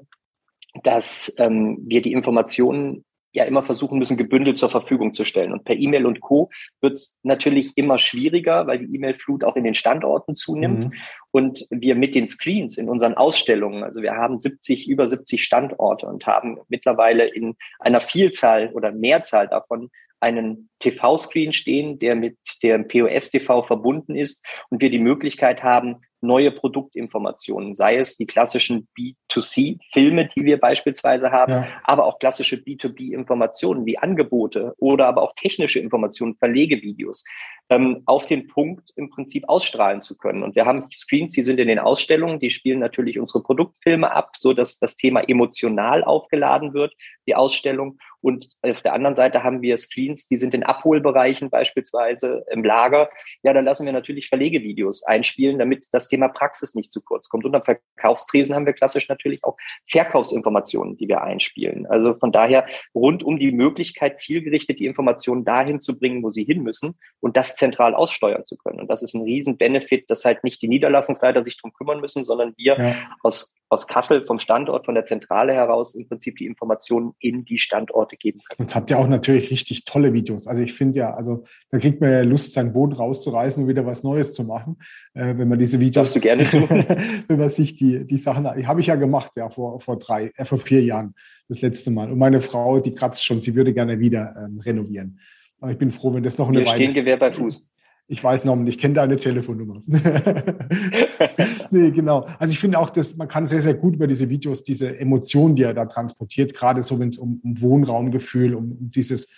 dass 0.83 1.33
ähm, 1.39 1.79
wir 1.83 2.03
die 2.03 2.13
Informationen 2.13 3.05
ja 3.33 3.45
immer 3.45 3.63
versuchen 3.63 3.99
müssen, 3.99 4.17
gebündelt 4.17 4.57
zur 4.57 4.71
Verfügung 4.71 5.15
zu 5.15 5.25
stellen. 5.25 5.53
Und 5.53 5.65
per 5.65 5.77
E-Mail 5.77 6.07
und 6.07 6.21
Co. 6.21 6.51
wird 6.81 6.95
es 6.95 7.19
natürlich 7.23 7.77
immer 7.77 7.99
schwieriger, 7.99 8.67
weil 8.67 8.81
die 8.81 8.95
E-Mail-Flut 8.95 9.45
auch 9.45 9.57
in 9.57 9.65
den 9.65 9.75
Standorten 9.75 10.35
zunimmt. 10.35 10.87
Mhm. 10.87 10.93
Und 11.31 11.67
wir 11.71 11.95
mit 11.95 12.15
den 12.15 12.27
Screens 12.27 12.77
in 12.77 12.89
unseren 12.89 13.15
Ausstellungen, 13.15 13.85
also 13.85 14.03
wir 14.03 14.17
haben 14.17 14.39
70, 14.39 14.89
über 14.89 15.07
70 15.07 15.45
Standorte 15.45 16.07
und 16.07 16.27
haben 16.27 16.59
mittlerweile 16.69 17.27
in 17.27 17.55
einer 17.79 18.01
Vielzahl 18.01 18.71
oder 18.73 18.91
Mehrzahl 18.91 19.47
davon 19.47 19.91
einen 20.21 20.69
TV-Screen 20.79 21.53
stehen, 21.53 21.99
der 21.99 22.15
mit 22.15 22.37
dem 22.63 22.89
POS-TV 22.89 23.63
verbunden 23.63 24.15
ist 24.15 24.45
und 24.71 24.81
wir 24.83 24.91
die 24.91 24.99
Möglichkeit 24.99 25.63
haben, 25.63 25.97
neue 26.23 26.51
Produktinformationen, 26.51 27.75
sei 27.75 27.97
es 27.97 28.17
die 28.17 28.27
klassischen 28.27 28.89
B2C-Filme, 28.99 30.29
die 30.29 30.45
wir 30.45 30.59
beispielsweise 30.59 31.31
haben, 31.31 31.53
ja. 31.53 31.67
aber 31.85 32.05
auch 32.05 32.19
klassische 32.19 32.57
B2B-Informationen 32.57 33.87
wie 33.87 33.99
Angebote 33.99 34.75
oder 34.79 35.07
aber 35.07 35.23
auch 35.23 35.35
technische 35.35 35.79
Informationen, 35.81 36.37
Verlegevideos, 36.37 37.25
ähm, 37.71 38.03
auf 38.05 38.27
den 38.27 38.49
Punkt 38.49 38.91
im 38.97 39.11
Prinzip 39.11 39.49
ausstrahlen 39.49 40.01
zu 40.01 40.19
können. 40.19 40.43
Und 40.43 40.57
wir 40.57 40.67
haben 40.67 40.91
Screens, 40.91 41.35
die 41.35 41.43
sind 41.43 41.59
in 41.59 41.69
den 41.69 41.79
Ausstellungen, 41.79 42.39
die 42.39 42.51
spielen 42.51 42.81
natürlich 42.81 43.19
unsere 43.19 43.43
Produktfilme 43.43 44.13
ab, 44.13 44.33
so 44.37 44.53
dass 44.53 44.79
das 44.79 44.97
Thema 44.97 45.21
emotional 45.21 46.05
aufgeladen 46.05 46.75
wird, 46.75 46.95
die 47.27 47.35
Ausstellung. 47.35 47.99
Und 48.21 48.49
auf 48.63 48.83
der 48.83 48.93
anderen 48.93 49.17
Seite 49.17 49.43
haben 49.43 49.63
wir 49.63 49.77
Screens, 49.77 50.27
die 50.27 50.37
sind 50.37 50.55
in 50.55 50.63
Abholbereichen 50.63 51.51
beispielsweise 51.51 52.45
im 52.51 52.65
Lager. 52.65 53.09
Ja, 53.43 53.53
dann 53.53 53.65
lassen 53.65 53.87
wir 53.87 53.93
natürlich 53.93 54.29
Verlegevideos 54.29 55.05
einspielen, 55.05 55.59
damit 55.59 55.89
das 55.93 56.09
Thema 56.09 56.29
Praxis 56.29 56.75
nicht 56.75 56.93
zu 56.93 57.03
kurz 57.03 57.29
kommt. 57.29 57.45
Und 57.45 57.55
am 57.55 57.63
Verkaufstresen 57.63 58.55
haben 58.55 58.67
wir 58.67 58.73
klassisch 58.73 59.09
natürlich 59.09 59.43
auch 59.45 59.57
Verkaufsinformationen, 59.89 60.97
die 60.97 61.09
wir 61.09 61.23
einspielen. 61.23 61.87
Also 61.87 62.15
von 62.15 62.33
daher 62.33 62.67
rund 62.95 63.23
um 63.23 63.39
die 63.39 63.53
Möglichkeit, 63.53 64.19
zielgerichtet 64.19 64.79
die 64.79 64.87
Informationen 64.87 65.45
dahin 65.45 65.81
zu 65.81 65.99
bringen, 65.99 66.23
wo 66.23 66.31
sie 66.31 66.45
hin 66.45 66.63
müssen 66.63 66.99
und 67.21 67.37
das 67.37 67.57
zentral 67.57 67.95
aussteuern 67.95 68.45
zu 68.45 68.57
können. 68.57 68.81
Und 68.81 68.89
das 68.89 69.03
ist 69.03 69.15
ein 69.15 69.23
riesen 69.23 69.57
Benefit, 69.57 70.11
dass 70.11 70.25
halt 70.25 70.45
nicht 70.45 70.61
die 70.63 70.69
Niederlassungsleiter 70.69 71.43
sich 71.43 71.61
drum 71.61 71.73
kümmern 71.73 72.01
müssen, 72.01 72.25
sondern 72.25 72.55
wir 72.57 72.79
ja. 72.79 72.97
aus, 73.23 73.57
aus 73.71 73.87
Kassel 73.87 74.25
vom 74.25 74.41
Standort, 74.41 74.85
von 74.85 74.97
der 74.97 75.05
Zentrale 75.05 75.55
heraus 75.55 75.95
im 75.95 76.09
Prinzip 76.09 76.37
die 76.37 76.47
Informationen 76.47 77.13
in 77.21 77.45
die 77.45 77.61
Standorte 77.61 78.17
geben 78.17 78.41
können. 78.41 78.67
Jetzt 78.67 78.75
habt 78.75 78.91
ihr 78.91 78.99
auch 78.99 79.07
natürlich 79.07 79.51
richtig 79.51 79.85
tolle 79.85 80.13
Videos. 80.13 80.49
Also 80.49 80.63
ich 80.63 80.75
finde 80.75 80.99
ja, 80.99 81.15
also 81.15 81.45
da 81.71 81.79
kriegt 81.79 82.01
man 82.01 82.11
ja 82.11 82.23
Lust, 82.23 82.53
sein 82.53 82.73
Boot 82.73 82.99
rauszureißen 82.99 83.63
und 83.63 83.69
wieder 83.69 83.87
was 83.87 84.03
Neues 84.03 84.33
zu 84.33 84.43
machen, 84.43 84.77
äh, 85.15 85.39
wenn 85.39 85.49
man 85.49 85.59
diese 85.61 85.79
Videos. 85.79 85.95
Darfst 85.95 86.17
du 86.17 86.21
gerne 86.21 86.43
wenn 87.29 87.39
man 87.39 87.51
sich 87.51 87.77
die, 87.77 88.05
die 88.05 88.19
Sachen, 88.19 88.49
die 88.59 88.67
habe 88.67 88.81
ich 88.81 88.89
ja 88.89 88.97
gemacht, 88.97 89.33
ja, 89.37 89.49
vor, 89.49 89.79
vor 89.79 89.99
drei, 89.99 90.33
äh, 90.37 90.45
vor 90.45 90.59
vier 90.59 90.83
Jahren, 90.83 91.15
das 91.49 91.61
letzte 91.61 91.93
Mal. 91.93 92.11
Und 92.11 92.19
meine 92.19 92.41
Frau, 92.41 92.81
die 92.81 92.93
kratzt 92.93 93.25
schon, 93.25 93.41
sie 93.41 93.55
würde 93.55 93.73
gerne 93.73 94.01
wieder 94.01 94.35
ähm, 94.37 94.59
renovieren. 94.59 95.21
Aber 95.61 95.71
ich 95.71 95.79
bin 95.79 95.93
froh, 95.93 96.13
wenn 96.13 96.25
das 96.25 96.39
noch 96.39 96.49
eine 96.49 96.59
Wir 96.59 96.67
Weile. 96.67 96.77
stehen 96.77 96.95
Gewehr 96.95 97.19
bei 97.19 97.31
Fuß. 97.31 97.69
Ich 98.09 98.25
weiß 98.25 98.45
noch, 98.45 98.59
ich 98.67 98.79
kenne 98.79 98.95
deine 98.95 99.17
Telefonnummer. 99.17 99.81
nee, 101.79 101.91
genau. 101.91 102.27
Also 102.39 102.53
ich 102.53 102.59
finde 102.59 102.79
auch, 102.79 102.91
dass 102.91 103.17
man 103.17 103.29
kann 103.29 103.47
sehr, 103.47 103.61
sehr 103.61 103.75
gut 103.75 103.95
über 103.95 104.07
diese 104.07 104.29
Videos, 104.29 104.63
diese 104.63 104.99
Emotionen, 104.99 105.57
die 105.57 105.63
er 105.63 105.75
da 105.75 105.87
transportiert, 105.87 106.55
gerade 106.55 106.83
so, 106.83 106.99
wenn 106.99 107.11
es 107.11 107.19
um, 107.19 107.41
um 107.43 107.61
Wohnraumgefühl, 107.61 108.55
um, 108.55 108.73
um 108.73 108.91
dieses, 108.91 109.29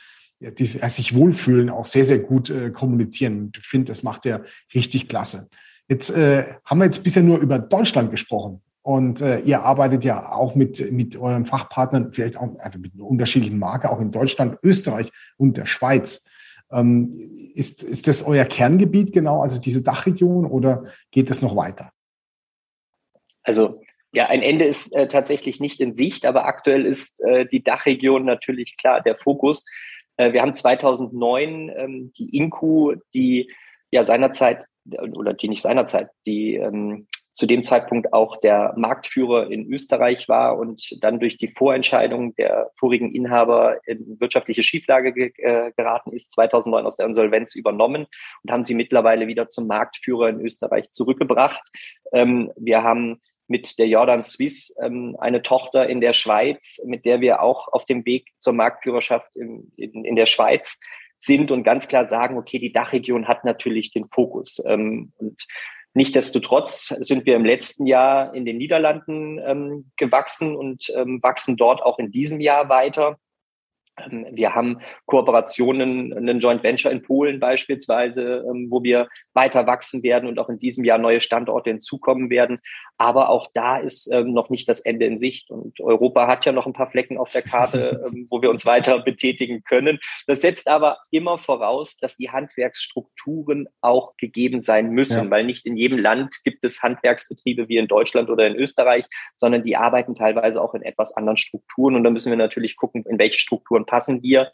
ja, 0.40 0.50
dieses 0.50 0.80
ja, 0.80 0.88
sich 0.88 1.14
wohlfühlen, 1.14 1.70
auch 1.70 1.86
sehr, 1.86 2.04
sehr 2.04 2.18
gut 2.18 2.50
äh, 2.50 2.70
kommunizieren. 2.70 3.40
Und 3.40 3.58
ich 3.58 3.66
finde, 3.66 3.86
das 3.86 4.02
macht 4.02 4.26
er 4.26 4.42
richtig 4.74 5.08
klasse. 5.08 5.48
Jetzt 5.88 6.10
äh, 6.10 6.54
haben 6.64 6.78
wir 6.78 6.84
jetzt 6.86 7.02
bisher 7.02 7.22
nur 7.22 7.38
über 7.38 7.58
Deutschland 7.58 8.10
gesprochen. 8.10 8.60
Und 8.84 9.20
äh, 9.20 9.38
ihr 9.40 9.62
arbeitet 9.62 10.02
ja 10.02 10.32
auch 10.32 10.56
mit, 10.56 10.90
mit 10.90 11.16
euren 11.16 11.46
Fachpartnern, 11.46 12.10
vielleicht 12.10 12.36
auch 12.36 12.48
also 12.58 12.80
mit 12.80 12.94
einer 12.94 13.04
unterschiedlichen 13.04 13.58
Marke, 13.58 13.88
auch 13.90 14.00
in 14.00 14.10
Deutschland, 14.10 14.58
Österreich 14.64 15.12
und 15.36 15.56
der 15.56 15.66
Schweiz. 15.66 16.24
Ähm, 16.72 17.12
ist, 17.54 17.84
ist 17.84 18.08
das 18.08 18.24
euer 18.24 18.44
Kerngebiet 18.44 19.12
genau, 19.12 19.42
also 19.42 19.60
diese 19.60 19.82
Dachregion, 19.82 20.46
oder 20.46 20.84
geht 21.12 21.30
es 21.30 21.42
noch 21.42 21.54
weiter? 21.54 21.91
Also 23.42 23.82
ja, 24.12 24.26
ein 24.26 24.42
Ende 24.42 24.66
ist 24.66 24.92
äh, 24.92 25.08
tatsächlich 25.08 25.58
nicht 25.58 25.80
in 25.80 25.94
Sicht, 25.94 26.26
aber 26.26 26.44
aktuell 26.44 26.84
ist 26.84 27.24
äh, 27.24 27.46
die 27.46 27.62
Dachregion 27.62 28.24
natürlich 28.24 28.76
klar 28.76 29.00
der 29.00 29.16
Fokus. 29.16 29.64
Äh, 30.16 30.32
wir 30.32 30.42
haben 30.42 30.54
2009 30.54 31.72
ähm, 31.74 32.12
die 32.16 32.36
INCU, 32.36 32.94
die 33.14 33.50
ja 33.90 34.04
seinerzeit 34.04 34.66
oder 34.84 35.32
die 35.32 35.48
nicht 35.48 35.62
seinerzeit, 35.62 36.10
die 36.26 36.56
ähm, 36.56 37.06
zu 37.32 37.46
dem 37.46 37.64
Zeitpunkt 37.64 38.12
auch 38.12 38.36
der 38.36 38.74
Marktführer 38.76 39.50
in 39.50 39.72
Österreich 39.72 40.28
war 40.28 40.58
und 40.58 41.02
dann 41.02 41.18
durch 41.18 41.38
die 41.38 41.48
Vorentscheidung 41.48 42.34
der 42.34 42.70
vorigen 42.76 43.14
Inhaber 43.14 43.78
in 43.86 44.20
wirtschaftliche 44.20 44.62
Schieflage 44.62 45.12
ge 45.12 45.32
äh, 45.38 45.72
geraten 45.76 46.12
ist, 46.12 46.32
2009 46.32 46.84
aus 46.84 46.96
der 46.96 47.06
Insolvenz 47.06 47.54
übernommen 47.54 48.06
und 48.42 48.50
haben 48.50 48.64
sie 48.64 48.74
mittlerweile 48.74 49.28
wieder 49.28 49.48
zum 49.48 49.66
Marktführer 49.66 50.28
in 50.28 50.40
Österreich 50.40 50.92
zurückgebracht. 50.92 51.62
Ähm, 52.12 52.52
wir 52.56 52.82
haben 52.82 53.22
mit 53.52 53.78
der 53.78 53.86
Jordan 53.86 54.24
Swiss 54.24 54.74
ähm, 54.82 55.16
eine 55.20 55.42
Tochter 55.42 55.88
in 55.88 56.00
der 56.00 56.14
Schweiz, 56.14 56.80
mit 56.86 57.04
der 57.04 57.20
wir 57.20 57.42
auch 57.42 57.68
auf 57.68 57.84
dem 57.84 58.04
Weg 58.06 58.30
zur 58.38 58.54
Marktführerschaft 58.54 59.36
in, 59.36 59.70
in, 59.76 60.04
in 60.04 60.16
der 60.16 60.26
Schweiz 60.26 60.80
sind 61.18 61.50
und 61.50 61.62
ganz 61.62 61.86
klar 61.86 62.06
sagen, 62.06 62.38
okay, 62.38 62.58
die 62.58 62.72
Dachregion 62.72 63.28
hat 63.28 63.44
natürlich 63.44 63.92
den 63.92 64.06
Fokus. 64.06 64.60
Ähm, 64.66 65.12
und 65.18 65.46
Nichtsdestotrotz 65.94 66.88
sind 66.88 67.26
wir 67.26 67.36
im 67.36 67.44
letzten 67.44 67.86
Jahr 67.86 68.34
in 68.34 68.46
den 68.46 68.56
Niederlanden 68.56 69.38
ähm, 69.38 69.92
gewachsen 69.98 70.56
und 70.56 70.90
ähm, 70.96 71.22
wachsen 71.22 71.58
dort 71.58 71.82
auch 71.82 71.98
in 71.98 72.10
diesem 72.10 72.40
Jahr 72.40 72.70
weiter. 72.70 73.18
Ähm, 74.00 74.26
wir 74.32 74.54
haben 74.54 74.80
Kooperationen, 75.04 76.14
einen 76.14 76.40
Joint 76.40 76.62
Venture 76.62 76.90
in 76.90 77.02
Polen 77.02 77.40
beispielsweise, 77.40 78.44
ähm, 78.48 78.68
wo 78.70 78.82
wir 78.82 79.08
weiter 79.34 79.66
wachsen 79.66 80.02
werden 80.02 80.28
und 80.28 80.38
auch 80.38 80.48
in 80.48 80.58
diesem 80.58 80.84
Jahr 80.84 80.98
neue 80.98 81.20
Standorte 81.20 81.68
hinzukommen 81.70 82.30
werden. 82.30 82.58
Aber 83.02 83.30
auch 83.30 83.48
da 83.52 83.78
ist 83.78 84.12
ähm, 84.12 84.32
noch 84.32 84.50
nicht 84.50 84.68
das 84.68 84.80
Ende 84.80 85.06
in 85.06 85.18
Sicht. 85.18 85.50
Und 85.50 85.80
Europa 85.80 86.26
hat 86.26 86.44
ja 86.44 86.52
noch 86.52 86.66
ein 86.66 86.72
paar 86.72 86.90
Flecken 86.90 87.18
auf 87.18 87.32
der 87.32 87.42
Karte, 87.42 88.04
wo 88.30 88.42
wir 88.42 88.50
uns 88.50 88.64
weiter 88.66 89.00
betätigen 89.00 89.64
können. 89.64 89.98
Das 90.26 90.40
setzt 90.40 90.68
aber 90.68 90.98
immer 91.10 91.38
voraus, 91.38 91.96
dass 91.96 92.16
die 92.16 92.30
Handwerksstrukturen 92.30 93.68
auch 93.80 94.16
gegeben 94.16 94.60
sein 94.60 94.90
müssen, 94.90 95.24
ja. 95.24 95.30
weil 95.30 95.44
nicht 95.44 95.66
in 95.66 95.76
jedem 95.76 95.98
Land 95.98 96.44
gibt 96.44 96.64
es 96.64 96.82
Handwerksbetriebe 96.82 97.68
wie 97.68 97.78
in 97.78 97.88
Deutschland 97.88 98.30
oder 98.30 98.46
in 98.46 98.54
Österreich, 98.54 99.06
sondern 99.36 99.64
die 99.64 99.76
arbeiten 99.76 100.14
teilweise 100.14 100.62
auch 100.62 100.74
in 100.74 100.82
etwas 100.82 101.16
anderen 101.16 101.36
Strukturen. 101.36 101.96
Und 101.96 102.04
da 102.04 102.10
müssen 102.10 102.30
wir 102.30 102.36
natürlich 102.36 102.76
gucken, 102.76 103.04
in 103.08 103.18
welche 103.18 103.38
Strukturen 103.38 103.52
Strukturen 103.72 103.86
passen 103.86 104.22
wir 104.22 104.50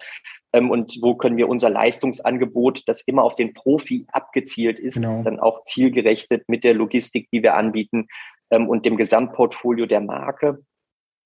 ähm, 0.53 0.71
und 0.71 0.99
wo 1.01 1.15
können 1.15 1.37
wir 1.37 1.49
unser 1.49 1.71
Leistungsangebot, 1.71 2.83
das 2.87 3.03
immer 3.03 3.23
auf 3.23 3.35
den 3.35 3.55
Profi 3.55 4.07
abgezielt 4.13 4.79
ist, 4.79 4.95
genau. 4.95 5.23
dann 5.23 5.41
auch 5.41 5.63
zielgerechtet 5.65 6.49
mit 6.49 6.65
der 6.65 6.75
Logistik, 6.75 7.29
die 7.33 7.43
wir 7.43 7.55
anbieten 7.55 8.09
ähm, 8.51 8.69
und 8.69 8.87
dem 8.87 8.97
Gesamtportfolio 8.97 9.87
der 9.87 10.01
Marke 10.01 10.59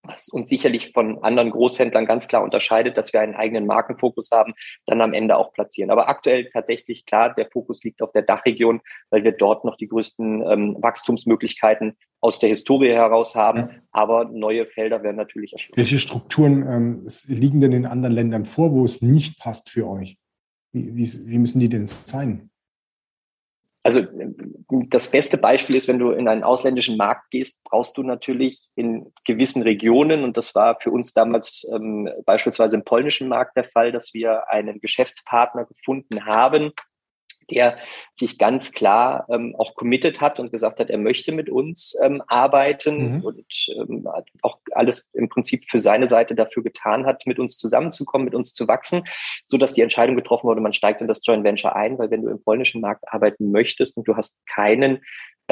was 0.05 0.29
uns 0.29 0.51
sicherlich 0.51 0.93
von 0.93 1.23
anderen 1.23 1.51
Großhändlern 1.51 2.07
ganz 2.07 2.27
klar 2.27 2.43
unterscheidet, 2.43 2.97
dass 2.97 3.13
wir 3.13 3.21
einen 3.21 3.35
eigenen 3.35 3.67
Markenfokus 3.67 4.31
haben, 4.33 4.55
dann 4.87 5.01
am 5.01 5.13
Ende 5.13 5.37
auch 5.37 5.53
platzieren. 5.53 5.91
Aber 5.91 6.09
aktuell 6.09 6.51
tatsächlich 6.51 7.07
klar, 7.07 7.35
der 7.35 7.49
Fokus 7.51 7.85
liegt 7.85 8.03
auf 8.03 8.11
der 8.13 8.23
Dachregion, 8.23 8.81
weil 9.11 9.23
wir 9.23 9.33
dort 9.33 9.65
noch 9.65 9.77
die 9.77 9.87
größten 9.87 10.43
ähm, 10.43 10.77
Wachstumsmöglichkeiten 10.81 11.97
aus 12.21 12.41
der 12.41 12.49
Historie 12.49 12.91
heraus 12.91 13.35
haben. 13.35 13.59
Ja. 13.59 13.69
Aber 13.93 14.25
neue 14.25 14.67
Felder 14.67 15.03
werden 15.03 15.17
natürlich 15.17 15.53
erschlossen. 15.53 15.77
Welche 15.77 15.99
Strukturen 15.99 16.67
ähm, 16.67 17.07
liegen 17.29 17.61
denn 17.61 17.73
in 17.73 17.87
anderen 17.87 18.15
Ländern 18.15 18.45
vor, 18.45 18.73
wo 18.73 18.85
es 18.85 19.03
nicht 19.03 19.39
passt 19.39 19.71
für 19.71 19.89
euch? 19.89 20.17
Wie, 20.73 20.97
wie, 20.97 21.09
wie 21.27 21.39
müssen 21.39 21.61
die 21.61 21.69
denn 21.69 21.87
sein? 21.87 22.51
Also 23.85 24.07
das 24.69 25.11
beste 25.11 25.37
Beispiel 25.39 25.75
ist, 25.75 25.89
wenn 25.89 25.99
du 25.99 26.13
in 26.13 26.29
einen 26.29 26.45
ausländischen 26.45 26.97
Markt 26.97 27.31
gehst, 27.31 27.65
brauchst 27.65 27.97
du 27.97 28.05
natürlich 28.05 28.69
in 28.77 29.13
gewissen 29.25 29.63
Regionen, 29.63 30.23
und 30.23 30.37
das 30.37 30.55
war 30.55 30.79
für 30.79 30.93
uns 30.93 31.13
damals 31.13 31.69
ähm, 31.75 32.09
beispielsweise 32.25 32.77
im 32.77 32.85
polnischen 32.85 33.29
Markt 33.29 33.57
der 33.57 33.65
Fall, 33.65 33.91
dass 33.91 34.15
wir 34.15 34.49
einen 34.49 34.81
Geschäftspartner 34.81 35.65
gefunden 35.65 36.27
haben, 36.27 36.73
der 37.51 37.79
sich 38.15 38.39
ganz 38.39 38.73
klar 38.73 39.27
ähm, 39.31 39.55
auch 39.59 39.75
committed 39.75 40.21
hat 40.21 40.39
und 40.39 40.53
gesagt 40.53 40.81
hat, 40.81 40.91
er 40.91 40.99
möchte 40.99 41.33
mit 41.33 41.51
uns 41.51 41.99
ähm, 42.03 42.23
arbeiten 42.27 43.17
mhm. 43.17 43.25
und 43.25 43.69
ähm, 43.77 44.07
auch 44.43 44.59
alles 44.73 45.11
im 45.15 45.29
Prinzip 45.29 45.65
für 45.69 45.79
seine 45.79 46.07
Seite 46.07 46.35
dafür 46.35 46.63
getan 46.63 47.07
hat, 47.07 47.27
mit 47.27 47.39
uns 47.39 47.59
zusammenzukommen, 47.59 48.25
mit 48.25 48.35
uns 48.35 48.53
zu 48.53 48.69
wachsen, 48.69 49.05
so 49.45 49.59
dass 49.59 49.75
die 49.75 49.83
Entscheidung 49.83 50.17
getroffen 50.17 50.47
wurde, 50.47 50.61
man 50.61 50.73
steigt 50.73 51.01
in 51.01 51.09
das 51.09 51.23
Joint 51.25 51.45
Venture 51.45 51.75
ein, 51.77 51.99
weil 51.99 52.11
wenn 52.11 52.23
du 52.23 52.29
im 52.29 52.43
polnischen 52.43 52.81
Markt 52.81 53.05
arbeiten 53.09 53.51
möchtest 53.51 53.97
und 53.97 54.07
du 54.07 54.17
hast 54.17 54.39
keinen 54.47 55.01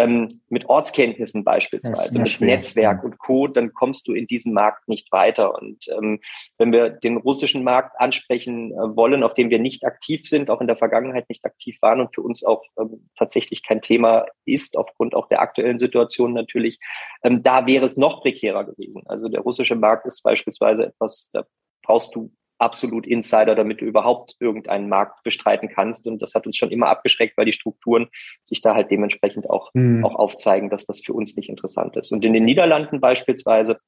ähm, 0.00 0.40
mit 0.48 0.68
Ortskenntnissen 0.68 1.44
beispielsweise, 1.44 2.18
mit 2.18 2.28
schwer. 2.28 2.56
Netzwerk 2.56 3.04
und 3.04 3.18
Co., 3.18 3.46
dann 3.46 3.72
kommst 3.72 4.08
du 4.08 4.14
in 4.14 4.26
diesen 4.26 4.52
Markt 4.52 4.88
nicht 4.88 5.12
weiter. 5.12 5.54
Und 5.54 5.86
ähm, 5.88 6.20
wenn 6.58 6.72
wir 6.72 6.90
den 6.90 7.16
russischen 7.16 7.64
Markt 7.64 7.98
ansprechen 8.00 8.72
äh, 8.72 8.96
wollen, 8.96 9.22
auf 9.22 9.34
dem 9.34 9.50
wir 9.50 9.58
nicht 9.58 9.84
aktiv 9.84 10.22
sind, 10.24 10.50
auch 10.50 10.60
in 10.60 10.66
der 10.66 10.76
Vergangenheit 10.76 11.28
nicht 11.28 11.44
aktiv 11.44 11.78
waren 11.82 12.00
und 12.00 12.14
für 12.14 12.22
uns 12.22 12.44
auch 12.44 12.62
ähm, 12.78 13.08
tatsächlich 13.16 13.62
kein 13.62 13.82
Thema 13.82 14.26
ist, 14.44 14.76
aufgrund 14.76 15.14
auch 15.14 15.28
der 15.28 15.40
aktuellen 15.40 15.78
Situation 15.78 16.32
natürlich, 16.32 16.78
ähm, 17.22 17.42
da 17.42 17.66
wäre 17.66 17.84
es 17.84 17.96
noch 17.96 18.22
prekärer 18.22 18.64
gewesen. 18.64 19.02
Also 19.06 19.28
der 19.28 19.40
russische 19.40 19.76
Markt 19.76 20.06
ist 20.06 20.22
beispielsweise 20.22 20.86
etwas, 20.86 21.30
da 21.32 21.44
brauchst 21.82 22.14
du 22.14 22.32
absolut 22.60 23.06
Insider, 23.06 23.54
damit 23.54 23.80
du 23.80 23.84
überhaupt 23.84 24.36
irgendeinen 24.38 24.88
Markt 24.88 25.22
bestreiten 25.22 25.68
kannst. 25.68 26.06
Und 26.06 26.20
das 26.20 26.34
hat 26.34 26.46
uns 26.46 26.56
schon 26.56 26.70
immer 26.70 26.88
abgeschreckt, 26.88 27.36
weil 27.36 27.46
die 27.46 27.52
Strukturen 27.52 28.08
sich 28.44 28.60
da 28.60 28.74
halt 28.74 28.90
dementsprechend 28.90 29.48
auch, 29.48 29.70
mhm. 29.74 30.04
auch 30.04 30.14
aufzeigen, 30.14 30.70
dass 30.70 30.86
das 30.86 31.00
für 31.00 31.12
uns 31.12 31.36
nicht 31.36 31.48
interessant 31.48 31.96
ist. 31.96 32.12
Und 32.12 32.24
in 32.24 32.32
den 32.32 32.44
Niederlanden 32.44 33.00
beispielsweise 33.00 33.78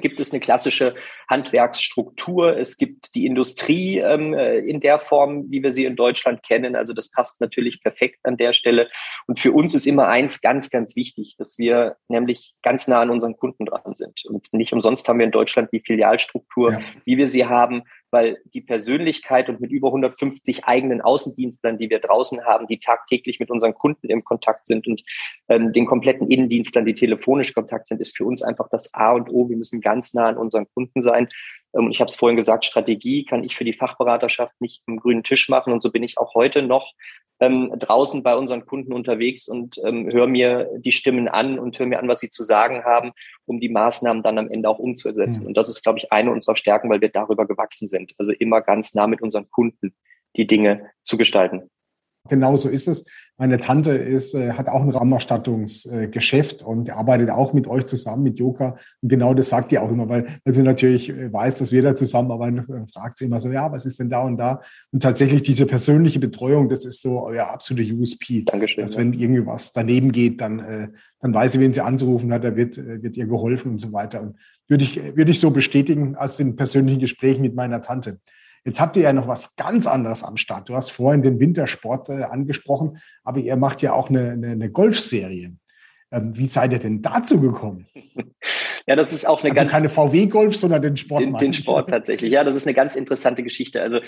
gibt 0.00 0.18
es 0.20 0.30
eine 0.30 0.40
klassische 0.40 0.94
Handwerksstruktur. 1.28 2.56
Es 2.56 2.76
gibt 2.76 3.14
die 3.14 3.26
Industrie 3.26 3.98
ähm, 3.98 4.34
äh, 4.34 4.58
in 4.58 4.80
der 4.80 4.98
Form, 4.98 5.50
wie 5.50 5.62
wir 5.62 5.72
sie 5.72 5.84
in 5.84 5.96
Deutschland 5.96 6.42
kennen. 6.42 6.74
Also 6.74 6.92
das 6.92 7.10
passt 7.10 7.40
natürlich 7.40 7.82
perfekt 7.82 8.20
an 8.24 8.36
der 8.36 8.52
Stelle. 8.52 8.88
Und 9.26 9.38
für 9.38 9.52
uns 9.52 9.74
ist 9.74 9.86
immer 9.86 10.08
eins 10.08 10.40
ganz, 10.40 10.70
ganz 10.70 10.96
wichtig, 10.96 11.36
dass 11.38 11.58
wir 11.58 11.96
nämlich 12.08 12.54
ganz 12.62 12.88
nah 12.88 13.00
an 13.00 13.10
unseren 13.10 13.36
Kunden 13.36 13.66
dran 13.66 13.94
sind. 13.94 14.24
Und 14.24 14.52
nicht 14.52 14.72
umsonst 14.72 15.06
haben 15.08 15.18
wir 15.18 15.26
in 15.26 15.32
Deutschland 15.32 15.70
die 15.72 15.80
Filialstruktur, 15.80 16.72
ja. 16.72 16.80
wie 17.04 17.18
wir 17.18 17.28
sie 17.28 17.46
haben 17.46 17.82
weil 18.10 18.38
die 18.52 18.60
Persönlichkeit 18.60 19.48
und 19.48 19.60
mit 19.60 19.70
über 19.70 19.88
150 19.88 20.64
eigenen 20.64 21.00
Außendienstlern, 21.00 21.78
die 21.78 21.90
wir 21.90 22.00
draußen 22.00 22.44
haben, 22.44 22.66
die 22.66 22.78
tagtäglich 22.78 23.40
mit 23.40 23.50
unseren 23.50 23.74
Kunden 23.74 24.08
im 24.08 24.24
Kontakt 24.24 24.66
sind 24.66 24.86
und 24.86 25.02
ähm, 25.48 25.72
den 25.72 25.86
kompletten 25.86 26.28
Innendienstlern, 26.28 26.84
die 26.84 26.94
telefonisch 26.94 27.54
Kontakt 27.54 27.86
sind, 27.86 28.00
ist 28.00 28.16
für 28.16 28.24
uns 28.24 28.42
einfach 28.42 28.68
das 28.70 28.92
A 28.94 29.12
und 29.12 29.30
O. 29.30 29.48
Wir 29.48 29.56
müssen 29.56 29.80
ganz 29.80 30.14
nah 30.14 30.28
an 30.28 30.36
unseren 30.36 30.66
Kunden 30.74 31.00
sein. 31.00 31.28
Ähm, 31.74 31.86
und 31.86 31.92
ich 31.92 32.00
habe 32.00 32.08
es 32.08 32.16
vorhin 32.16 32.36
gesagt, 32.36 32.64
Strategie 32.64 33.24
kann 33.24 33.44
ich 33.44 33.56
für 33.56 33.64
die 33.64 33.72
Fachberaterschaft 33.72 34.60
nicht 34.60 34.82
im 34.86 34.98
grünen 34.98 35.22
Tisch 35.22 35.48
machen. 35.48 35.72
Und 35.72 35.80
so 35.80 35.90
bin 35.90 36.02
ich 36.02 36.18
auch 36.18 36.34
heute 36.34 36.62
noch 36.62 36.92
ähm, 37.40 37.72
draußen 37.78 38.22
bei 38.22 38.36
unseren 38.36 38.66
Kunden 38.66 38.92
unterwegs 38.92 39.48
und 39.48 39.78
ähm, 39.84 40.10
höre 40.12 40.26
mir 40.26 40.68
die 40.78 40.92
Stimmen 40.92 41.26
an 41.26 41.58
und 41.58 41.78
höre 41.78 41.86
mir 41.86 41.98
an, 41.98 42.08
was 42.08 42.20
sie 42.20 42.30
zu 42.30 42.42
sagen 42.42 42.84
haben, 42.84 43.12
um 43.46 43.60
die 43.60 43.70
Maßnahmen 43.70 44.22
dann 44.22 44.38
am 44.38 44.50
Ende 44.50 44.68
auch 44.68 44.78
umzusetzen. 44.78 45.42
Mhm. 45.42 45.48
Und 45.48 45.56
das 45.56 45.68
ist, 45.68 45.82
glaube 45.82 45.98
ich, 45.98 46.12
eine 46.12 46.30
unserer 46.30 46.56
Stärken, 46.56 46.90
weil 46.90 47.00
wir 47.00 47.08
darüber 47.08 47.46
gewachsen 47.46 47.88
sind. 47.88 48.12
Also 48.18 48.32
immer 48.32 48.60
ganz 48.60 48.94
nah 48.94 49.06
mit 49.06 49.22
unseren 49.22 49.50
Kunden 49.50 49.94
die 50.36 50.46
Dinge 50.46 50.90
zu 51.02 51.16
gestalten. 51.16 51.70
Genau 52.28 52.56
so 52.56 52.68
ist 52.68 52.86
es. 52.86 53.04
Meine 53.38 53.58
Tante 53.58 53.92
ist, 53.92 54.34
äh, 54.34 54.52
hat 54.52 54.68
auch 54.68 54.82
ein 54.82 54.90
Raumausstattungsgeschäft 54.90 56.62
und 56.62 56.90
arbeitet 56.90 57.30
auch 57.30 57.54
mit 57.54 57.66
euch 57.66 57.86
zusammen, 57.86 58.22
mit 58.22 58.38
Joka. 58.38 58.76
Und 59.00 59.08
genau 59.08 59.32
das 59.32 59.48
sagt 59.48 59.72
die 59.72 59.78
auch 59.78 59.90
immer, 59.90 60.10
weil, 60.10 60.26
weil 60.44 60.52
sie 60.52 60.62
natürlich 60.62 61.08
äh, 61.08 61.32
weiß, 61.32 61.56
dass 61.56 61.72
wir 61.72 61.80
da 61.80 61.96
zusammenarbeiten, 61.96 62.58
äh, 62.58 62.86
fragt 62.92 63.18
sie 63.18 63.24
immer 63.24 63.40
so, 63.40 63.50
ja, 63.50 63.72
was 63.72 63.86
ist 63.86 63.98
denn 63.98 64.10
da 64.10 64.20
und 64.20 64.36
da? 64.36 64.60
Und 64.92 65.02
tatsächlich 65.02 65.42
diese 65.42 65.64
persönliche 65.64 66.20
Betreuung, 66.20 66.68
das 66.68 66.84
ist 66.84 67.00
so 67.00 67.22
euer 67.22 67.46
absolute 67.46 67.90
USP. 67.94 68.42
Dankeschön. 68.44 68.82
Dass 68.82 68.98
wenn 68.98 69.14
irgendwie 69.14 69.46
was 69.46 69.72
daneben 69.72 70.12
geht, 70.12 70.42
dann, 70.42 70.58
äh, 70.58 70.88
dann 71.20 71.32
weiß 71.32 71.52
sie, 71.52 71.60
wen 71.60 71.72
sie 71.72 71.80
anzurufen 71.80 72.30
hat, 72.34 72.44
da 72.44 72.54
wird, 72.54 72.76
äh, 72.76 73.02
wird 73.02 73.16
ihr 73.16 73.26
geholfen 73.26 73.72
und 73.72 73.78
so 73.78 73.94
weiter. 73.94 74.20
Und 74.20 74.36
würde 74.68 74.84
ich, 74.84 75.16
würde 75.16 75.30
ich 75.30 75.40
so 75.40 75.50
bestätigen 75.50 76.14
aus 76.14 76.36
den 76.36 76.56
persönlichen 76.56 77.00
Gesprächen 77.00 77.40
mit 77.40 77.54
meiner 77.54 77.80
Tante. 77.80 78.18
Jetzt 78.64 78.80
habt 78.80 78.96
ihr 78.96 79.02
ja 79.02 79.12
noch 79.12 79.28
was 79.28 79.56
ganz 79.56 79.86
anderes 79.86 80.24
am 80.24 80.36
Start. 80.36 80.68
Du 80.68 80.76
hast 80.76 80.90
vorhin 80.90 81.22
den 81.22 81.40
Wintersport 81.40 82.08
äh, 82.08 82.24
angesprochen, 82.24 82.98
aber 83.24 83.38
ihr 83.38 83.56
macht 83.56 83.82
ja 83.82 83.92
auch 83.92 84.10
eine, 84.10 84.30
eine, 84.30 84.48
eine 84.48 84.70
Golfserie. 84.70 85.56
Ähm, 86.12 86.36
wie 86.36 86.46
seid 86.46 86.72
ihr 86.72 86.78
denn 86.78 87.02
dazu 87.02 87.40
gekommen? 87.40 87.86
Ja, 88.86 88.96
das 88.96 89.12
ist 89.12 89.24
auch 89.24 89.40
eine 89.40 89.50
also 89.50 89.60
ganz. 89.60 89.70
keine 89.70 89.88
VW-Golf, 89.88 90.56
sondern 90.56 90.82
den 90.82 90.96
Sport. 90.96 91.20
Den, 91.20 91.34
den 91.34 91.52
Sport 91.52 91.90
tatsächlich. 91.90 92.32
Ja, 92.32 92.42
das 92.42 92.56
ist 92.56 92.66
eine 92.66 92.74
ganz 92.74 92.96
interessante 92.96 93.44
Geschichte. 93.44 93.80
Also 93.82 94.00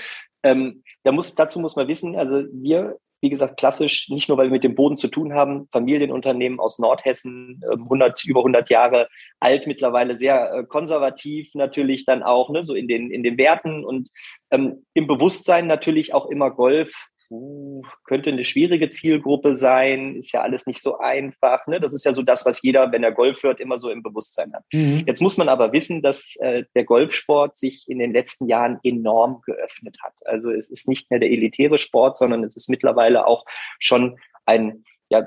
ähm, 0.43 0.83
da 1.05 1.13
muss, 1.13 1.35
dazu 1.37 1.61
muss 1.61 1.77
man 1.77 1.87
wissen, 1.87 2.17
also 2.17 2.47
wir 2.53 2.97
wie 3.23 3.31
gesagt, 3.31 3.57
klassisch, 3.57 4.09
nicht 4.09 4.29
nur, 4.29 4.37
weil 4.37 4.49
wir 4.49 4.53
mit 4.53 4.65
dem 4.65 4.75
Boden 4.75 4.97
zu 4.97 5.07
tun 5.07 5.33
haben, 5.33 5.69
Familienunternehmen 5.71 6.59
aus 6.59 6.81
Nordhessen, 6.81 7.63
100, 7.71 8.25
ähm, 8.25 8.31
über 8.31 8.41
100 8.41 8.69
Jahre 8.69 9.09
alt 9.39 9.69
mittlerweile, 9.69 10.19
sehr 10.19 10.53
äh, 10.53 10.65
konservativ 10.65 11.55
natürlich 11.55 12.05
dann 12.05 12.25
auch, 12.25 12.51
ne, 12.51 12.65
so 12.65 12.75
in 12.75 12.89
den, 12.89 13.13
in 13.13 13.23
den 13.23 13.39
Werten 13.39 13.85
und 13.85 14.09
ähm, 14.51 14.85
im 14.93 15.07
Bewusstsein 15.07 15.69
natürlich 15.69 16.13
auch 16.13 16.29
immer 16.31 16.51
Golf 16.51 16.93
uh, 17.33 17.83
könnte 18.05 18.31
eine 18.31 18.45
schwierige 18.45 18.91
Zielgruppe 18.91 19.55
sein, 19.55 20.17
ist 20.17 20.33
ja 20.33 20.43
alles 20.43 20.67
nicht 20.67 20.83
so 20.83 20.99
einfach. 20.99 21.67
Ne? 21.67 21.81
Das 21.81 21.93
ist 21.93 22.05
ja 22.05 22.13
so 22.13 22.23
das, 22.23 22.45
was 22.45 22.63
jeder, 22.63 22.93
wenn 22.93 23.03
er 23.03 23.13
Golf 23.13 23.43
hört, 23.43 23.61
immer 23.61 23.79
so 23.79 23.91
im 23.91 24.03
Bewusstsein 24.03 24.53
hat. 24.53 24.65
Mhm. 24.73 25.05
Jetzt 25.07 25.23
muss 25.23 25.37
man 25.37 25.49
aber 25.49 25.73
wissen, 25.73 26.03
dass 26.03 26.37
äh, 26.41 26.65
der 26.75 26.85
Golfsport 26.85 27.57
sich 27.57 27.87
in 27.89 27.99
den 27.99 28.13
letzten 28.13 28.47
Jahren 28.47 28.79
enorm 28.83 29.43
geöffnet 29.45 29.97
hat. 30.03 30.15
Also 30.27 30.51
es 30.51 30.71
ist 30.71 30.89
nicht 30.89 31.11
mehr 31.11 31.21
der 31.21 31.31
elitäre 31.31 31.79
Sport, 31.79 32.17
sondern 32.17 32.45
es 32.45 32.57
ist 32.57 32.69
mittlerweile 32.69 33.27
auch 33.27 33.45
schon 33.79 34.19
ein 34.45 34.85
ja, 35.09 35.27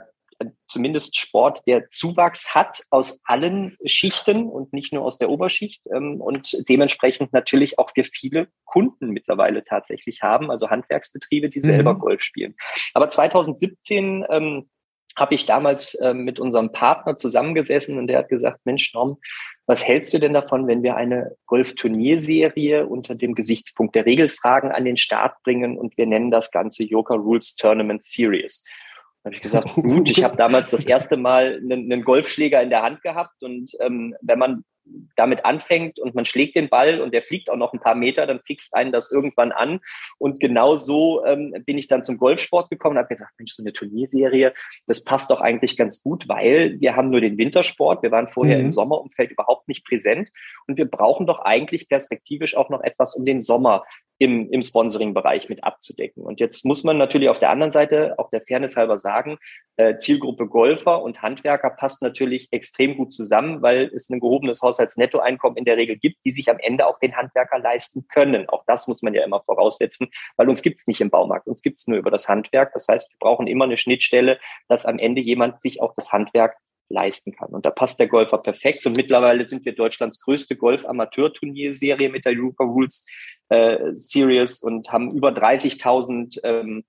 zumindest 0.68 1.18
Sport, 1.18 1.62
der 1.68 1.90
Zuwachs 1.90 2.54
hat 2.54 2.82
aus 2.90 3.22
allen 3.26 3.76
Schichten 3.86 4.48
und 4.50 4.74
nicht 4.74 4.94
nur 4.94 5.04
aus 5.04 5.18
der 5.18 5.30
Oberschicht 5.30 5.88
ähm, 5.94 6.22
und 6.22 6.68
dementsprechend 6.68 7.34
natürlich 7.34 7.80
auch 7.80 7.92
wir 7.96 8.04
viele 8.04 8.48
Kunden 8.66 9.10
mittlerweile 9.10 9.64
tatsächlich 9.64 10.22
haben, 10.22 10.52
also 10.52 10.70
Handwerksbetriebe, 10.70 11.50
die 11.50 11.60
selber 11.60 11.94
mhm. 11.94 12.00
Golf 12.00 12.22
spielen. 12.22 12.56
Aber 12.94 13.10
2017 13.10 14.26
ähm, 14.30 14.70
habe 15.18 15.36
ich 15.36 15.46
damals 15.46 15.98
ähm, 16.02 16.26
mit 16.26 16.40
unserem 16.40 16.72
Partner 16.72 17.16
zusammengesessen 17.16 17.98
und 17.98 18.08
der 18.08 18.20
hat 18.20 18.30
gesagt, 18.30 18.60
Mensch, 18.66 18.94
Norm, 18.94 19.18
was 19.66 19.88
hältst 19.88 20.14
du 20.14 20.20
denn 20.20 20.34
davon, 20.34 20.68
wenn 20.68 20.84
wir 20.84 20.96
eine 20.96 21.36
Golf-Turnierserie 21.46 22.86
unter 22.86 23.16
dem 23.16 23.34
Gesichtspunkt 23.34 23.96
der 23.96 24.06
Regelfragen 24.06 24.72
an 24.72 24.86
den 24.86 24.98
Start 24.98 25.42
bringen 25.44 25.78
und 25.78 25.98
wir 25.98 26.06
nennen 26.06 26.32
das 26.32 26.52
Ganze 26.52 26.84
Yoga 26.84 27.16
Rules 27.16 27.56
Tournament 27.56 28.04
Series? 28.04 28.66
Habe 29.26 29.36
ich 29.36 29.42
gesagt, 29.42 29.68
gut, 29.76 30.10
ich 30.10 30.24
habe 30.24 30.38
damals 30.38 30.70
das 30.72 30.86
erste 30.86 31.18
Mal 31.18 31.60
einen, 31.62 31.92
einen, 31.92 32.04
Golfschläger 32.04 32.62
in 32.62 32.70
der 32.70 32.84
Hand 32.84 33.02
gehabt 33.02 33.42
und 33.42 33.72
ähm, 33.82 34.16
wenn 34.22 34.40
man 34.40 34.64
damit 35.16 35.46
anfängt 35.46 36.00
und 36.00 36.16
man 36.16 36.26
schlägt 36.26 36.56
den 36.56 36.70
Ball 36.70 37.02
und 37.02 37.14
der 37.14 37.24
fliegt 37.24 37.50
auch 37.50 37.56
noch 37.56 37.74
ein 37.74 37.80
paar 37.80 37.96
Meter, 37.96 38.28
dann 38.28 38.40
fixt 38.46 38.76
einen 38.76 38.92
das 38.92 39.12
irgendwann 39.12 39.52
an. 39.52 39.80
Und 40.18 40.40
genau 40.40 40.76
so 40.76 41.26
ähm, 41.26 41.56
bin 41.66 41.78
ich 41.78 41.88
dann 41.88 42.04
zum 42.04 42.18
Golfsport 42.18 42.70
gekommen 42.70 42.96
und 42.98 43.00
habe 43.00 43.14
gesagt, 43.14 43.32
Mensch, 43.38 43.54
so 43.54 43.64
eine 43.64 43.74
Turnierserie, 43.74 44.54
das 44.86 45.04
passt 45.04 45.32
doch 45.32 45.42
eigentlich 45.42 45.78
ganz 45.78 46.04
gut, 46.04 46.28
weil 46.28 46.80
wir 46.80 46.96
haben 46.96 47.10
nur 47.10 47.22
den 47.22 47.38
Wintersport. 47.38 48.04
Wir 48.04 48.12
waren 48.12 48.28
vorher 48.28 48.60
mhm. 48.60 48.66
im 48.66 48.74
Sommerumfeld 48.74 49.32
überhaupt 49.32 49.68
nicht 49.68 49.86
präsent 49.86 50.30
und 50.68 50.78
wir 50.78 50.86
brauchen 50.86 51.26
doch 51.26 51.40
eigentlich 51.40 51.90
perspektivisch 51.90 52.56
auch 52.56 52.70
noch 52.70 52.82
etwas, 52.82 53.16
um 53.16 53.26
den 53.26 53.42
Sommer 53.42 53.84
im, 54.18 54.50
im 54.50 54.62
Sponsoring-Bereich 54.62 55.50
mit 55.50 55.64
abzudecken. 55.64 56.24
Und 56.24 56.40
jetzt 56.40 56.66
muss 56.66 56.84
man 56.84 56.98
natürlich 56.98 57.30
auf 57.30 57.40
der 57.40 57.50
anderen 57.50 57.72
Seite, 57.72 58.16
auch 58.18 58.30
der 58.30 58.42
Fairness 58.42 58.78
halber 58.78 58.98
sagen, 58.98 59.38
äh, 59.76 59.98
Zielgruppe 59.98 60.48
Golfer 60.48 61.02
und 61.04 61.22
Handwerker 61.22 61.70
passt 61.70 62.02
natürlich 62.02 62.48
extrem 62.52 62.96
gut 62.96 63.12
zusammen, 63.12 63.62
weil 63.62 63.92
es 63.94 64.10
ein 64.10 64.22
gehobenes 64.22 64.62
Haushaltsnettoeinkommen 64.62 65.58
in 65.58 65.66
der 65.66 65.76
Regel 65.76 65.98
gibt, 65.98 66.18
die 66.26 66.32
sich 66.32 66.50
am 66.50 66.60
Ende 66.60 66.88
auch 66.88 67.00
den 67.00 67.16
Handwerker 67.16 67.60
leisten 67.60 68.08
können. 68.08 68.48
Auch 68.48 68.64
das 68.68 68.88
muss 68.88 69.02
man 69.02 69.14
ja 69.14 69.24
immer 69.24 69.42
voraussetzen, 69.42 70.08
weil 70.38 70.48
uns 70.48 70.62
gibt's 70.62 70.88
nicht 70.88 71.02
im 71.02 71.10
Baumarkt, 71.10 71.48
uns 71.48 71.62
gibt's 71.62 71.88
nur 71.88 71.98
über 71.98 72.12
das 72.12 72.30
Handwerk. 72.30 72.74
Das 72.74 72.88
heißt, 72.88 73.12
wir 73.12 73.18
brauchen 73.20 73.48
immer 73.48 73.66
eine 73.66 73.78
Schnittstelle, 73.78 74.40
dass 74.70 74.86
am 74.86 74.98
Ende 74.98 75.22
jemand 75.22 75.60
sich 75.60 75.82
auch 75.82 75.94
das 75.94 76.14
Handwerk 76.14 76.56
leisten 76.90 77.36
kann. 77.36 77.50
Und 77.50 77.66
da 77.66 77.72
passt 77.72 78.00
der 78.00 78.08
Golfer 78.08 78.38
perfekt. 78.38 78.86
Und 78.86 78.98
mittlerweile 78.98 79.48
sind 79.48 79.66
wir 79.66 79.74
Deutschlands 79.74 80.20
größte 80.20 80.56
Golf-Amateur-Turnierserie 80.56 82.10
mit 82.10 82.26
der 82.26 82.34
Europa 82.34 82.64
Rules 82.64 83.06
äh, 83.50 83.94
Series 83.96 84.62
und 84.62 84.92
haben 84.92 85.12
über 85.12 85.30
30.000 85.30 86.40
ähm, 86.44 86.84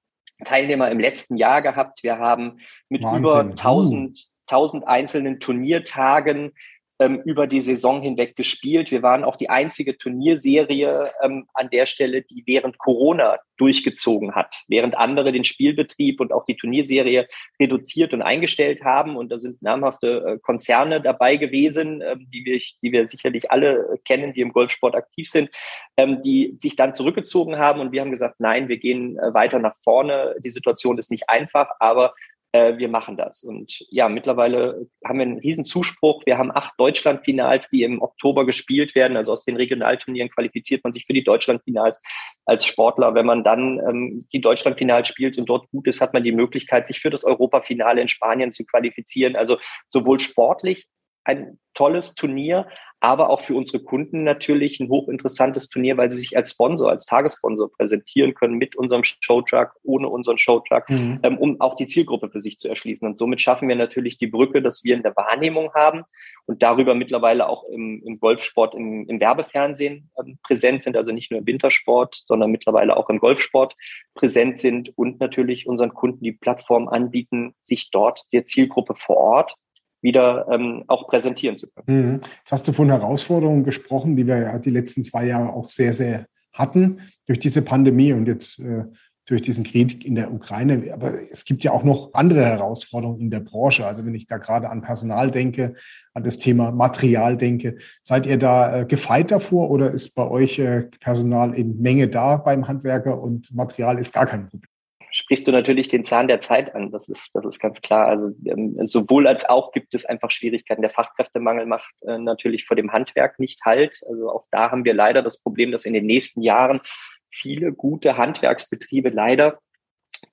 Teilnehmer 0.45 0.91
im 0.91 1.01
letzten 1.01 1.37
Jahr 1.37 1.63
gehabt. 1.63 2.03
Wir 2.03 2.19
haben 2.19 2.59
mit 2.89 3.03
Wahnsinn. 3.03 3.23
über 3.23 3.41
1000, 3.41 4.29
1000 4.49 4.87
einzelnen 4.87 5.41
Turniertagen 5.41 6.53
ähm, 6.99 7.21
über 7.25 7.47
die 7.47 7.61
Saison 7.61 8.01
hinweg 8.01 8.37
gespielt. 8.37 8.91
Wir 8.91 9.03
waren 9.03 9.25
auch 9.25 9.37
die 9.37 9.51
einzige 9.51 9.99
Turnierserie 9.99 11.11
ähm, 11.23 11.47
an 11.55 11.69
der 11.71 11.87
Stelle, 11.87 12.23
die 12.23 12.43
während 12.47 12.79
Corona 12.79 13.39
durchgezogen 13.59 14.35
hat, 14.35 14.63
während 14.69 14.97
andere 14.97 15.33
den 15.33 15.45
Spielbetrieb 15.45 16.21
und 16.21 16.33
auch 16.33 16.45
die 16.45 16.57
Turnierserie 16.57 17.29
reduziert 17.61 18.15
und 18.15 18.23
eingestellt 18.23 18.85
haben. 18.85 19.17
Und 19.17 19.31
da 19.31 19.39
sind 19.39 19.63
namhafte 19.63 20.25
äh, 20.27 20.39
Konzerne 20.39 21.01
dabei 21.01 21.37
gewesen, 21.37 22.01
äh, 22.01 22.17
die, 22.19 22.45
wir, 22.45 22.61
die 22.83 22.93
wir 22.93 23.09
sicherlich 23.09 23.51
alle 23.51 23.99
kennen, 24.05 24.33
die 24.33 24.41
im 24.41 24.53
Golfsport 24.53 24.95
aktiv 24.95 25.29
sind, 25.29 25.51
ähm, 25.97 26.23
die 26.23 26.57
sich 26.61 26.77
dann 26.77 26.95
zurückgezogen 26.95 27.59
haben. 27.59 27.81
Und 27.81 27.93
wir 27.93 28.01
haben 28.01 28.11
gesagt, 28.11 28.37
nein, 28.39 28.69
wir 28.69 28.79
gehen 28.79 29.19
äh, 29.19 29.35
weiter 29.35 29.59
nach 29.59 29.77
vorne. 29.83 30.35
Die 30.45 30.51
Situation 30.51 30.99
ist 30.99 31.11
nicht 31.11 31.29
einfach, 31.29 31.69
aber 31.79 32.15
äh, 32.57 32.79
wir 32.79 32.89
machen 32.89 33.17
das. 33.17 33.43
Und 33.43 33.85
ja, 33.91 34.09
mittlerweile 34.09 34.87
haben 35.05 35.19
wir 35.19 35.27
einen 35.27 35.39
riesen 35.39 35.65
Zuspruch. 35.65 36.23
Wir 36.25 36.39
haben 36.39 36.51
acht 36.51 36.73
Deutschlandfinals, 36.79 37.69
die 37.69 37.83
im 37.83 38.01
Oktober 38.01 38.47
gespielt 38.47 38.95
werden. 38.95 39.17
Also 39.17 39.33
aus 39.33 39.45
den 39.45 39.57
Regionalturnieren 39.57 40.31
qualifiziert 40.31 40.83
man 40.85 40.93
sich 40.93 41.07
für 41.07 41.13
die 41.13 41.25
Deutschlandfinals 41.25 42.01
als 42.45 42.65
Sportler. 42.65 43.15
Wenn 43.15 43.27
man 43.27 43.45
dann 43.45 43.79
ähm, 43.87 44.27
die 44.33 44.41
Deutschlandfinals 44.41 45.09
spielt 45.09 45.39
und 45.39 45.47
dort 45.47 45.69
gut 45.71 45.87
ist, 45.87 46.01
hat 46.01 46.15
man 46.15 46.25
die 46.25 46.33
Möglichkeit, 46.33 46.87
sich 46.87 47.01
für 47.01 47.11
das 47.11 47.25
Europafinale 47.25 48.01
in 48.01 48.09
Spanien 48.09 48.53
zu 48.53 48.65
qualifizieren. 48.65 49.37
Also 49.37 49.59
sowohl 49.89 50.21
sportlich 50.21 50.87
ein 51.27 51.59
tolles 51.75 52.15
Turnier, 52.15 52.67
aber 53.01 53.29
auch 53.29 53.41
für 53.41 53.55
unsere 53.55 53.81
Kunden 53.81 54.25
natürlich 54.25 54.81
ein 54.81 54.89
hochinteressantes 54.89 55.69
Turnier, 55.69 55.99
weil 55.99 56.11
sie 56.11 56.17
sich 56.17 56.37
als 56.37 56.53
Sponsor, 56.53 56.89
als 56.89 57.05
Tagessponsor 57.05 57.71
präsentieren 57.71 58.33
können 58.33 58.55
mit 58.55 58.75
unserem 58.75 59.03
Showtruck, 59.05 59.73
ohne 59.83 60.09
unseren 60.09 60.39
Showtruck, 60.39 60.89
mhm. 60.89 61.21
ähm, 61.23 61.37
um 61.37 61.61
auch 61.61 61.75
die 61.75 61.87
Zielgruppe 61.87 62.31
für 62.31 62.41
sich 62.41 62.57
zu 62.57 62.69
erschließen. 62.69 63.07
Und 63.07 63.19
somit 63.19 63.43
schaffen 63.43 63.69
wir 63.69 63.77
natürlich 63.77 64.17
die 64.17 64.27
Brücke, 64.29 64.63
dass 64.63 64.83
wir 64.83 64.97
in 64.97 65.03
der 65.03 65.15
Wahrnehmung 65.15 65.75
haben 65.75 66.05
und 66.47 66.63
darüber 66.63 66.95
mittlerweile 66.95 67.49
auch 67.49 67.65
im, 67.65 68.03
im 68.05 68.19
Golfsport, 68.19 68.75
im, 68.75 69.07
im 69.09 69.21
Werbefernsehen 69.21 70.11
ähm, 70.19 70.39
präsent 70.43 70.83
sind, 70.83 70.97
also 70.97 71.13
nicht 71.13 71.31
nur 71.31 71.41
im 71.41 71.47
Wintersport, 71.47 72.23
sondern 72.25 72.51
mittlerweile 72.51 72.97
auch 72.97 73.11
im 73.11 73.19
Golfsport 73.19 73.77
präsent 74.15 74.59
sind 74.59 74.97
und 74.97 75.21
natürlich 75.21 75.67
unseren 75.67 75.93
Kunden 75.93 76.25
die 76.25 76.33
Plattform 76.33 76.89
anbieten, 76.89 77.55
sich 77.61 77.91
dort 77.91 78.23
der 78.33 78.47
Zielgruppe 78.47 78.95
vor 78.95 79.19
Ort 79.19 79.57
wieder 80.03 80.47
ähm, 80.51 80.85
auch 80.87 81.09
präsentieren 81.09 81.57
zu 81.57 81.69
können. 81.69 82.11
Mhm. 82.11 82.21
Jetzt 82.39 82.53
hast 82.53 82.69
du 82.69 82.73
von 82.73 82.89
Herausforderungen 82.89 83.65
gesprochen, 83.65 84.17
die 84.17 84.27
wir 84.27 84.39
ja 84.39 84.59
die 84.59 84.71
letzten 84.71 85.05
zwei 85.05 85.27
Jahre 85.27 85.53
auch 85.53 85.69
sehr, 85.69 85.93
sehr 85.93 86.27
hatten 86.53 87.01
durch 87.27 87.39
diese 87.39 87.63
Pandemie 87.63 88.13
und 88.13 88.27
jetzt 88.27 88.59
äh, 88.61 88.85
durch 89.27 89.43
diesen 89.43 89.65
Krieg 89.65 90.05
in 90.05 90.15
der 90.15 90.33
Ukraine. 90.33 90.93
Aber 90.93 91.31
es 91.31 91.45
gibt 91.45 91.65
ja 91.65 91.73
auch 91.73 91.83
noch 91.83 92.15
andere 92.15 92.45
Herausforderungen 92.45 93.21
in 93.21 93.31
der 93.31 93.41
Branche. 93.41 93.85
Also 93.85 94.07
wenn 94.07 94.15
ich 94.15 94.27
da 94.27 94.39
gerade 94.39 94.71
an 94.71 94.83
Personal 94.83 95.31
denke, 95.33 95.75
an 96.15 96.23
das 96.23 96.39
Thema 96.39 96.71
Material 96.71 97.37
denke, 97.37 97.77
seid 98.03 98.27
ihr 98.27 98.39
da 98.39 98.83
äh, 98.83 98.87
gefeit 98.87 99.33
davor 99.33 99.71
oder 99.71 99.91
ist 99.91 100.15
bei 100.15 100.29
euch 100.29 100.59
äh, 100.61 100.83
Personal 101.01 101.55
in 101.55 101.81
Menge 101.83 102.07
da 102.07 102.37
beim 102.37 102.69
Handwerker 102.69 103.21
und 103.21 103.53
Material 103.53 103.99
ist 103.99 104.13
gar 104.13 104.27
kein 104.27 104.49
Problem? 104.49 104.71
Sprichst 105.17 105.49
du 105.49 105.53
natürlich 105.53 105.89
den 105.89 106.05
Zahn 106.05 106.29
der 106.29 106.43
Zeit 106.43 106.75
an. 106.75 106.91
Das 106.91 107.09
ist, 107.09 107.31
das 107.33 107.45
ist 107.47 107.59
ganz 107.59 107.81
klar. 107.81 108.07
Also 108.07 108.37
ähm, 108.45 108.77
sowohl 108.83 109.27
als 109.27 109.49
auch 109.49 109.73
gibt 109.73 109.95
es 109.95 110.05
einfach 110.05 110.31
Schwierigkeiten. 110.31 110.83
Der 110.83 110.91
Fachkräftemangel 110.91 111.65
macht 111.65 111.91
äh, 112.03 112.19
natürlich 112.19 112.67
vor 112.67 112.77
dem 112.77 112.93
Handwerk 112.93 113.39
nicht 113.39 113.65
halt. 113.65 113.99
Also 114.11 114.31
auch 114.31 114.45
da 114.51 114.71
haben 114.71 114.85
wir 114.85 114.93
leider 114.93 115.23
das 115.23 115.41
Problem, 115.41 115.73
dass 115.73 115.87
in 115.87 115.95
den 115.95 116.05
nächsten 116.05 116.43
Jahren 116.43 116.83
viele 117.31 117.73
gute 117.73 118.19
Handwerksbetriebe 118.19 119.09
leider 119.09 119.59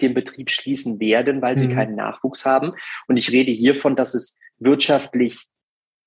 den 0.02 0.14
Betrieb 0.14 0.52
schließen 0.52 1.00
werden, 1.00 1.42
weil 1.42 1.58
sie 1.58 1.70
mhm. 1.70 1.76
keinen 1.76 1.96
Nachwuchs 1.96 2.46
haben. 2.46 2.74
Und 3.08 3.16
ich 3.16 3.32
rede 3.32 3.52
hiervon, 3.54 3.96
dass 3.96 4.14
es 4.14 4.38
wirtschaftlich 4.60 5.46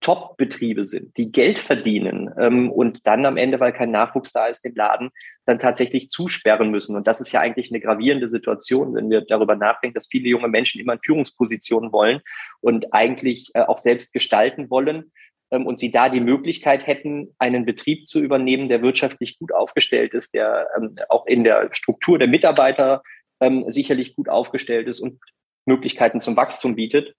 Top-Betriebe 0.01 0.85
sind, 0.85 1.17
die 1.17 1.33
Geld 1.33 1.59
verdienen 1.59 2.33
ähm, 2.39 2.71
und 2.71 3.07
dann 3.07 3.27
am 3.27 3.37
Ende, 3.37 3.59
weil 3.61 3.73
kein 3.73 3.91
Nachwuchs 3.91 4.33
da 4.33 4.47
ist, 4.47 4.65
den 4.65 4.75
Laden 4.75 5.11
dann 5.47 5.59
tatsächlich 5.59 6.11
zusperren 6.11 6.71
müssen. 6.71 6.97
Und 6.97 7.07
das 7.07 7.21
ist 7.21 7.33
ja 7.33 7.41
eigentlich 7.41 7.71
eine 7.71 7.81
gravierende 7.81 8.29
Situation, 8.29 8.95
wenn 8.95 9.11
wir 9.11 9.23
darüber 9.23 9.57
nachdenken, 9.57 9.95
dass 9.95 10.09
viele 10.09 10.29
junge 10.29 10.49
Menschen 10.49 10.81
immer 10.81 10.95
in 10.95 11.01
Führungspositionen 11.01 11.93
wollen 11.93 12.21
und 12.61 12.93
eigentlich 12.93 13.51
äh, 13.55 13.63
auch 13.63 13.79
selbst 13.79 14.13
gestalten 14.13 14.71
wollen 14.71 15.13
ähm, 15.51 15.67
und 15.67 15.79
sie 15.79 15.91
da 15.91 16.09
die 16.09 16.21
Möglichkeit 16.21 16.87
hätten, 16.87 17.35
einen 17.39 17.65
Betrieb 17.65 18.07
zu 18.07 18.21
übernehmen, 18.21 18.69
der 18.69 18.83
wirtschaftlich 18.83 19.39
gut 19.39 19.53
aufgestellt 19.53 20.15
ist, 20.15 20.35
der 20.35 20.69
ähm, 20.77 20.97
auch 21.09 21.27
in 21.27 21.43
der 21.43 21.71
Struktur 21.73 22.19
der 22.19 22.29
Mitarbeiter 22.29 23.03
ähm, 23.41 23.65
sicherlich 23.69 24.15
gut 24.15 24.29
aufgestellt 24.29 24.89
ist 24.89 25.01
und 25.01 25.19
Möglichkeiten 25.65 26.21
zum 26.21 26.37
Wachstum 26.37 26.77
bietet 26.77 27.15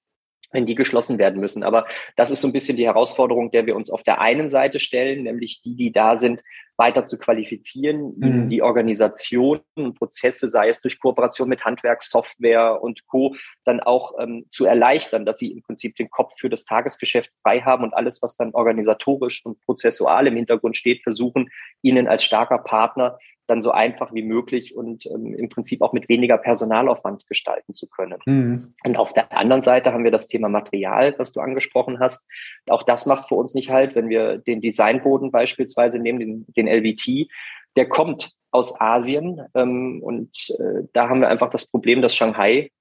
wenn 0.51 0.65
die 0.65 0.75
geschlossen 0.75 1.17
werden 1.17 1.39
müssen. 1.39 1.63
Aber 1.63 1.85
das 2.15 2.31
ist 2.31 2.41
so 2.41 2.47
ein 2.47 2.53
bisschen 2.53 2.77
die 2.77 2.85
Herausforderung, 2.85 3.51
der 3.51 3.65
wir 3.65 3.75
uns 3.75 3.89
auf 3.89 4.03
der 4.03 4.21
einen 4.21 4.49
Seite 4.49 4.79
stellen, 4.79 5.23
nämlich 5.23 5.61
die, 5.61 5.75
die 5.75 5.91
da 5.91 6.17
sind, 6.17 6.41
weiter 6.77 7.05
zu 7.05 7.17
qualifizieren, 7.17 8.13
mhm. 8.17 8.49
die 8.49 8.61
Organisation 8.61 9.61
und 9.75 9.97
Prozesse, 9.97 10.47
sei 10.47 10.69
es 10.69 10.81
durch 10.81 10.99
Kooperation 10.99 11.49
mit 11.49 11.65
Handwerkssoftware 11.65 12.81
und 12.81 13.07
Co., 13.07 13.35
dann 13.65 13.79
auch 13.79 14.13
ähm, 14.19 14.45
zu 14.49 14.65
erleichtern, 14.65 15.25
dass 15.25 15.39
sie 15.39 15.51
im 15.51 15.63
Prinzip 15.63 15.95
den 15.95 16.09
Kopf 16.09 16.33
für 16.37 16.49
das 16.49 16.65
Tagesgeschäft 16.65 17.31
frei 17.41 17.61
haben 17.61 17.83
und 17.83 17.93
alles, 17.93 18.21
was 18.21 18.37
dann 18.37 18.53
organisatorisch 18.53 19.43
und 19.43 19.59
prozessual 19.61 20.27
im 20.27 20.35
Hintergrund 20.35 20.77
steht, 20.77 21.01
versuchen, 21.01 21.49
ihnen 21.81 22.07
als 22.07 22.23
starker 22.23 22.59
Partner 22.59 23.17
dann 23.47 23.61
so 23.61 23.71
einfach 23.71 24.13
wie 24.13 24.23
möglich 24.23 24.75
und 24.75 25.05
ähm, 25.07 25.33
im 25.33 25.49
Prinzip 25.49 25.81
auch 25.81 25.93
mit 25.93 26.09
weniger 26.09 26.37
Personalaufwand 26.37 27.25
gestalten 27.27 27.73
zu 27.73 27.87
können. 27.89 28.19
Mhm. 28.25 28.73
Und 28.83 28.97
auf 28.97 29.13
der 29.13 29.35
anderen 29.35 29.63
Seite 29.63 29.93
haben 29.93 30.03
wir 30.03 30.11
das 30.11 30.27
Thema 30.27 30.49
Material, 30.49 31.15
was 31.17 31.31
du 31.31 31.39
angesprochen 31.39 31.99
hast. 31.99 32.27
Auch 32.67 32.83
das 32.83 33.05
macht 33.05 33.27
für 33.27 33.35
uns 33.35 33.53
nicht 33.53 33.69
halt, 33.69 33.95
wenn 33.95 34.09
wir 34.09 34.37
den 34.37 34.61
Designboden 34.61 35.31
beispielsweise 35.31 35.99
nehmen, 35.99 36.19
den, 36.19 36.45
den 36.55 36.67
LVT, 36.67 37.29
der 37.75 37.87
kommt 37.87 38.33
aus 38.51 38.79
Asien 38.79 39.41
ähm, 39.55 40.01
und 40.01 40.49
äh, 40.59 40.87
da 40.93 41.09
haben 41.09 41.21
wir 41.21 41.29
einfach 41.29 41.49
das 41.49 41.69
Problem, 41.69 42.01
dass 42.01 42.15
Shanghai 42.15 42.71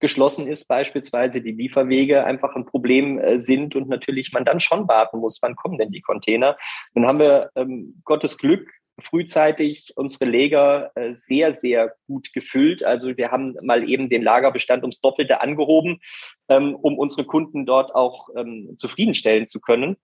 geschlossen 0.00 0.46
ist, 0.46 0.68
beispielsweise 0.68 1.40
die 1.40 1.52
Lieferwege 1.52 2.24
einfach 2.24 2.54
ein 2.54 2.66
Problem 2.66 3.18
äh, 3.18 3.40
sind 3.40 3.74
und 3.76 3.88
natürlich 3.88 4.32
man 4.32 4.44
dann 4.44 4.60
schon 4.60 4.86
warten 4.88 5.18
muss, 5.18 5.38
wann 5.40 5.56
kommen 5.56 5.78
denn 5.78 5.90
die 5.90 6.02
Container. 6.02 6.56
Dann 6.94 7.06
haben 7.06 7.18
wir 7.18 7.50
ähm, 7.54 8.00
Gottes 8.04 8.38
Glück 8.38 8.70
frühzeitig 8.98 9.92
unsere 9.96 10.30
Lager 10.30 10.90
äh, 10.94 11.14
sehr, 11.14 11.54
sehr 11.54 11.94
gut 12.06 12.32
gefüllt. 12.32 12.82
Also 12.84 13.16
wir 13.16 13.30
haben 13.30 13.56
mal 13.62 13.88
eben 13.88 14.08
den 14.08 14.22
Lagerbestand 14.22 14.82
ums 14.82 15.00
Doppelte 15.00 15.40
angehoben, 15.40 16.00
ähm, 16.48 16.74
um 16.74 16.98
unsere 16.98 17.24
Kunden 17.24 17.66
dort 17.66 17.94
auch 17.94 18.28
ähm, 18.36 18.74
zufriedenstellen 18.76 19.46
zu 19.46 19.60
können. 19.60 19.96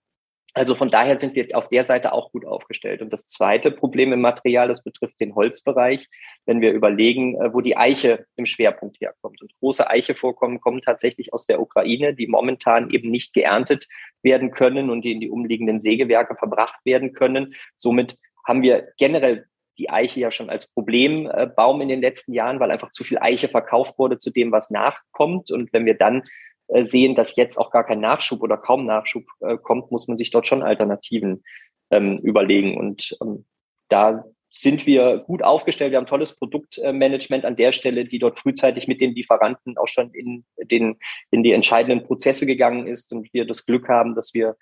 Also 0.54 0.74
von 0.74 0.90
daher 0.90 1.16
sind 1.16 1.34
wir 1.34 1.56
auf 1.56 1.70
der 1.70 1.86
Seite 1.86 2.12
auch 2.12 2.30
gut 2.30 2.44
aufgestellt. 2.44 3.00
Und 3.00 3.10
das 3.10 3.26
zweite 3.26 3.70
Problem 3.70 4.12
im 4.12 4.20
Material, 4.20 4.68
das 4.68 4.82
betrifft 4.82 5.18
den 5.18 5.34
Holzbereich, 5.34 6.10
wenn 6.44 6.60
wir 6.60 6.72
überlegen, 6.72 7.40
äh, 7.40 7.54
wo 7.54 7.62
die 7.62 7.76
Eiche 7.76 8.26
im 8.36 8.44
Schwerpunkt 8.44 9.00
herkommt. 9.00 9.40
Und 9.40 9.52
große 9.60 9.88
Eichevorkommen 9.88 10.60
kommen 10.60 10.82
tatsächlich 10.82 11.32
aus 11.32 11.46
der 11.46 11.60
Ukraine, 11.60 12.14
die 12.14 12.26
momentan 12.26 12.90
eben 12.90 13.10
nicht 13.10 13.32
geerntet 13.32 13.88
werden 14.22 14.50
können 14.50 14.90
und 14.90 15.02
die 15.02 15.12
in 15.12 15.20
die 15.20 15.30
umliegenden 15.30 15.80
Sägewerke 15.80 16.36
verbracht 16.36 16.80
werden 16.84 17.14
können. 17.14 17.54
Somit 17.76 18.18
haben 18.44 18.62
wir 18.62 18.88
generell 18.98 19.46
die 19.78 19.90
Eiche 19.90 20.20
ja 20.20 20.30
schon 20.30 20.50
als 20.50 20.70
Problembaum 20.70 21.80
in 21.80 21.88
den 21.88 22.00
letzten 22.00 22.32
Jahren, 22.32 22.60
weil 22.60 22.70
einfach 22.70 22.90
zu 22.90 23.04
viel 23.04 23.18
Eiche 23.18 23.48
verkauft 23.48 23.98
wurde 23.98 24.18
zu 24.18 24.30
dem, 24.30 24.52
was 24.52 24.70
nachkommt. 24.70 25.50
Und 25.50 25.72
wenn 25.72 25.86
wir 25.86 25.94
dann 25.94 26.22
äh, 26.68 26.84
sehen, 26.84 27.14
dass 27.14 27.36
jetzt 27.36 27.56
auch 27.56 27.70
gar 27.70 27.84
kein 27.84 28.00
Nachschub 28.00 28.42
oder 28.42 28.56
kaum 28.56 28.86
Nachschub 28.86 29.24
äh, 29.40 29.56
kommt, 29.56 29.90
muss 29.90 30.08
man 30.08 30.16
sich 30.16 30.30
dort 30.30 30.46
schon 30.46 30.62
Alternativen 30.62 31.42
ähm, 31.90 32.16
überlegen. 32.18 32.76
Und 32.76 33.16
ähm, 33.22 33.46
da 33.88 34.24
sind 34.50 34.84
wir 34.86 35.18
gut 35.18 35.42
aufgestellt. 35.42 35.92
Wir 35.92 35.98
haben 35.98 36.06
tolles 36.06 36.36
Produktmanagement 36.38 37.46
an 37.46 37.56
der 37.56 37.72
Stelle, 37.72 38.04
die 38.04 38.18
dort 38.18 38.38
frühzeitig 38.38 38.86
mit 38.86 39.00
den 39.00 39.14
Lieferanten 39.14 39.78
auch 39.78 39.88
schon 39.88 40.12
in 40.12 40.44
den, 40.70 40.98
in 41.30 41.42
die 41.42 41.52
entscheidenden 41.52 42.04
Prozesse 42.06 42.44
gegangen 42.44 42.86
ist 42.86 43.12
und 43.12 43.32
wir 43.32 43.46
das 43.46 43.64
Glück 43.64 43.88
haben, 43.88 44.14
dass 44.14 44.34
wir 44.34 44.56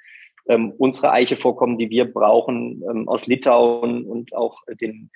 ähm, 0.49 0.73
unsere 0.79 1.13
Eichevorkommen, 1.13 1.79
die 1.79 1.91
wir 1.91 2.11
brauchen, 2.11 2.83
ähm, 2.89 3.09
aus 3.09 3.27
Litauen 3.27 4.05
und 4.05 4.35
auch 4.35 4.63
den, 4.81 5.11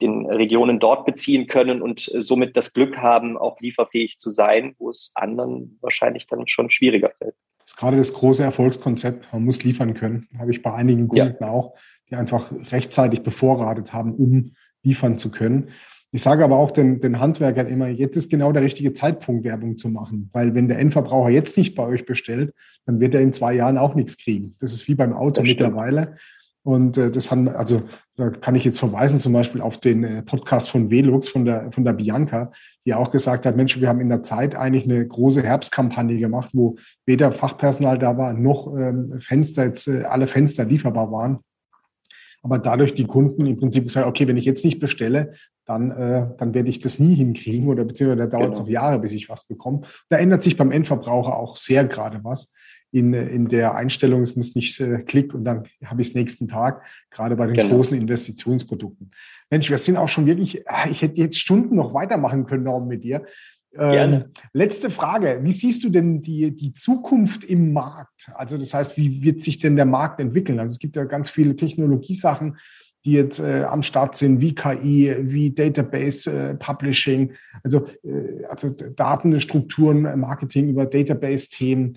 den 0.00 0.26
Regionen 0.26 0.78
dort 0.78 1.06
beziehen 1.06 1.46
können 1.46 1.82
und 1.82 2.10
somit 2.18 2.56
das 2.56 2.72
Glück 2.72 2.98
haben, 2.98 3.36
auch 3.36 3.60
lieferfähig 3.60 4.18
zu 4.18 4.30
sein, 4.30 4.74
wo 4.78 4.90
es 4.90 5.12
anderen 5.14 5.78
wahrscheinlich 5.80 6.26
dann 6.26 6.46
schon 6.48 6.70
schwieriger 6.70 7.10
fällt. 7.18 7.34
Das 7.58 7.72
ist 7.72 7.76
gerade 7.76 7.96
das 7.96 8.12
große 8.12 8.42
Erfolgskonzept. 8.42 9.32
Man 9.32 9.44
muss 9.44 9.62
liefern 9.62 9.94
können. 9.94 10.26
Habe 10.38 10.50
ich 10.50 10.62
bei 10.62 10.72
einigen 10.72 11.08
Kunden 11.08 11.36
ja. 11.40 11.48
auch, 11.48 11.74
die 12.10 12.16
einfach 12.16 12.50
rechtzeitig 12.72 13.22
bevorratet 13.22 13.92
haben, 13.92 14.14
um 14.14 14.52
liefern 14.82 15.16
zu 15.16 15.30
können. 15.30 15.70
Ich 16.14 16.20
sage 16.20 16.44
aber 16.44 16.58
auch 16.58 16.70
den, 16.70 17.00
den 17.00 17.20
Handwerkern 17.20 17.68
immer, 17.68 17.88
jetzt 17.88 18.16
ist 18.16 18.30
genau 18.30 18.52
der 18.52 18.62
richtige 18.62 18.92
Zeitpunkt, 18.92 19.44
Werbung 19.44 19.78
zu 19.78 19.88
machen. 19.88 20.28
Weil 20.34 20.54
wenn 20.54 20.68
der 20.68 20.78
Endverbraucher 20.78 21.30
jetzt 21.30 21.56
nicht 21.56 21.74
bei 21.74 21.84
euch 21.84 22.04
bestellt, 22.04 22.52
dann 22.84 23.00
wird 23.00 23.14
er 23.14 23.22
in 23.22 23.32
zwei 23.32 23.54
Jahren 23.54 23.78
auch 23.78 23.94
nichts 23.94 24.18
kriegen. 24.18 24.54
Das 24.60 24.74
ist 24.74 24.86
wie 24.88 24.94
beim 24.94 25.14
Auto 25.14 25.42
mittlerweile. 25.42 26.16
Und 26.64 26.98
äh, 26.98 27.10
das 27.10 27.30
haben, 27.30 27.48
also 27.48 27.82
da 28.16 28.28
kann 28.28 28.54
ich 28.54 28.64
jetzt 28.64 28.78
verweisen 28.78 29.18
zum 29.18 29.32
Beispiel 29.32 29.62
auf 29.62 29.78
den 29.78 30.04
äh, 30.04 30.22
Podcast 30.22 30.68
von 30.68 30.90
Velux, 30.90 31.28
von 31.28 31.46
der, 31.46 31.72
von 31.72 31.84
der 31.84 31.94
Bianca, 31.94 32.52
die 32.84 32.92
auch 32.92 33.10
gesagt 33.10 33.46
hat, 33.46 33.56
Mensch, 33.56 33.80
wir 33.80 33.88
haben 33.88 34.00
in 34.00 34.10
der 34.10 34.22
Zeit 34.22 34.54
eigentlich 34.54 34.84
eine 34.84 35.04
große 35.04 35.42
Herbstkampagne 35.42 36.18
gemacht, 36.18 36.50
wo 36.52 36.76
weder 37.06 37.32
Fachpersonal 37.32 37.98
da 37.98 38.16
war, 38.18 38.34
noch 38.34 38.72
ähm, 38.76 39.18
Fenster, 39.18 39.64
jetzt 39.64 39.88
äh, 39.88 40.04
alle 40.04 40.28
Fenster 40.28 40.66
lieferbar 40.66 41.10
waren 41.10 41.40
aber 42.42 42.58
dadurch 42.58 42.94
die 42.94 43.06
Kunden 43.06 43.46
im 43.46 43.56
Prinzip 43.56 43.84
gesagt, 43.84 44.06
okay, 44.06 44.26
wenn 44.26 44.36
ich 44.36 44.44
jetzt 44.44 44.64
nicht 44.64 44.80
bestelle, 44.80 45.32
dann, 45.64 45.90
äh, 45.92 46.28
dann 46.36 46.54
werde 46.54 46.70
ich 46.70 46.80
das 46.80 46.98
nie 46.98 47.14
hinkriegen 47.14 47.68
oder 47.68 47.84
beziehungsweise 47.84 48.28
da 48.28 48.38
dauert 48.38 48.52
es 48.52 48.58
genau. 48.58 48.66
noch 48.66 48.72
Jahre, 48.72 48.98
bis 48.98 49.12
ich 49.12 49.28
was 49.28 49.46
bekomme. 49.46 49.82
Da 50.08 50.18
ändert 50.18 50.42
sich 50.42 50.56
beim 50.56 50.72
Endverbraucher 50.72 51.36
auch 51.36 51.56
sehr 51.56 51.84
gerade 51.84 52.20
was 52.24 52.52
in, 52.92 53.14
in 53.14 53.48
der 53.48 53.74
Einstellung, 53.74 54.20
es 54.20 54.36
muss 54.36 54.54
nicht 54.54 54.78
äh, 54.80 54.98
klick 54.98 55.34
und 55.34 55.44
dann 55.44 55.64
habe 55.84 56.02
ich 56.02 56.08
es 56.08 56.14
nächsten 56.14 56.46
Tag, 56.46 56.84
gerade 57.10 57.36
bei 57.36 57.46
den 57.46 57.54
genau. 57.54 57.76
großen 57.76 57.96
Investitionsprodukten. 57.96 59.10
Mensch, 59.50 59.70
wir 59.70 59.78
sind 59.78 59.96
auch 59.96 60.08
schon 60.08 60.26
wirklich, 60.26 60.68
ah, 60.68 60.88
ich 60.90 61.00
hätte 61.00 61.20
jetzt 61.20 61.38
Stunden 61.38 61.74
noch 61.74 61.94
weitermachen 61.94 62.44
können, 62.44 62.64
Norm, 62.64 62.88
mit 62.88 63.02
dir. 63.02 63.24
Ähm, 63.76 64.24
letzte 64.52 64.90
Frage. 64.90 65.40
Wie 65.42 65.52
siehst 65.52 65.82
du 65.84 65.88
denn 65.88 66.20
die, 66.20 66.54
die 66.54 66.72
Zukunft 66.72 67.44
im 67.44 67.72
Markt? 67.72 68.30
Also 68.34 68.58
das 68.58 68.74
heißt, 68.74 68.96
wie 68.96 69.22
wird 69.22 69.42
sich 69.42 69.58
denn 69.58 69.76
der 69.76 69.86
Markt 69.86 70.20
entwickeln? 70.20 70.60
Also 70.60 70.72
es 70.72 70.78
gibt 70.78 70.96
ja 70.96 71.04
ganz 71.04 71.30
viele 71.30 71.56
Technologiesachen, 71.56 72.58
die 73.04 73.12
jetzt 73.12 73.40
äh, 73.40 73.64
am 73.64 73.82
Start 73.82 74.16
sind, 74.16 74.40
wie 74.40 74.54
KI, 74.54 75.16
wie 75.20 75.52
Database 75.52 76.30
äh, 76.30 76.54
Publishing, 76.54 77.32
also, 77.64 77.84
äh, 78.04 78.44
also 78.48 78.70
Datenstrukturen, 78.70 80.20
Marketing 80.20 80.68
über 80.68 80.86
Database-Themen, 80.86 81.94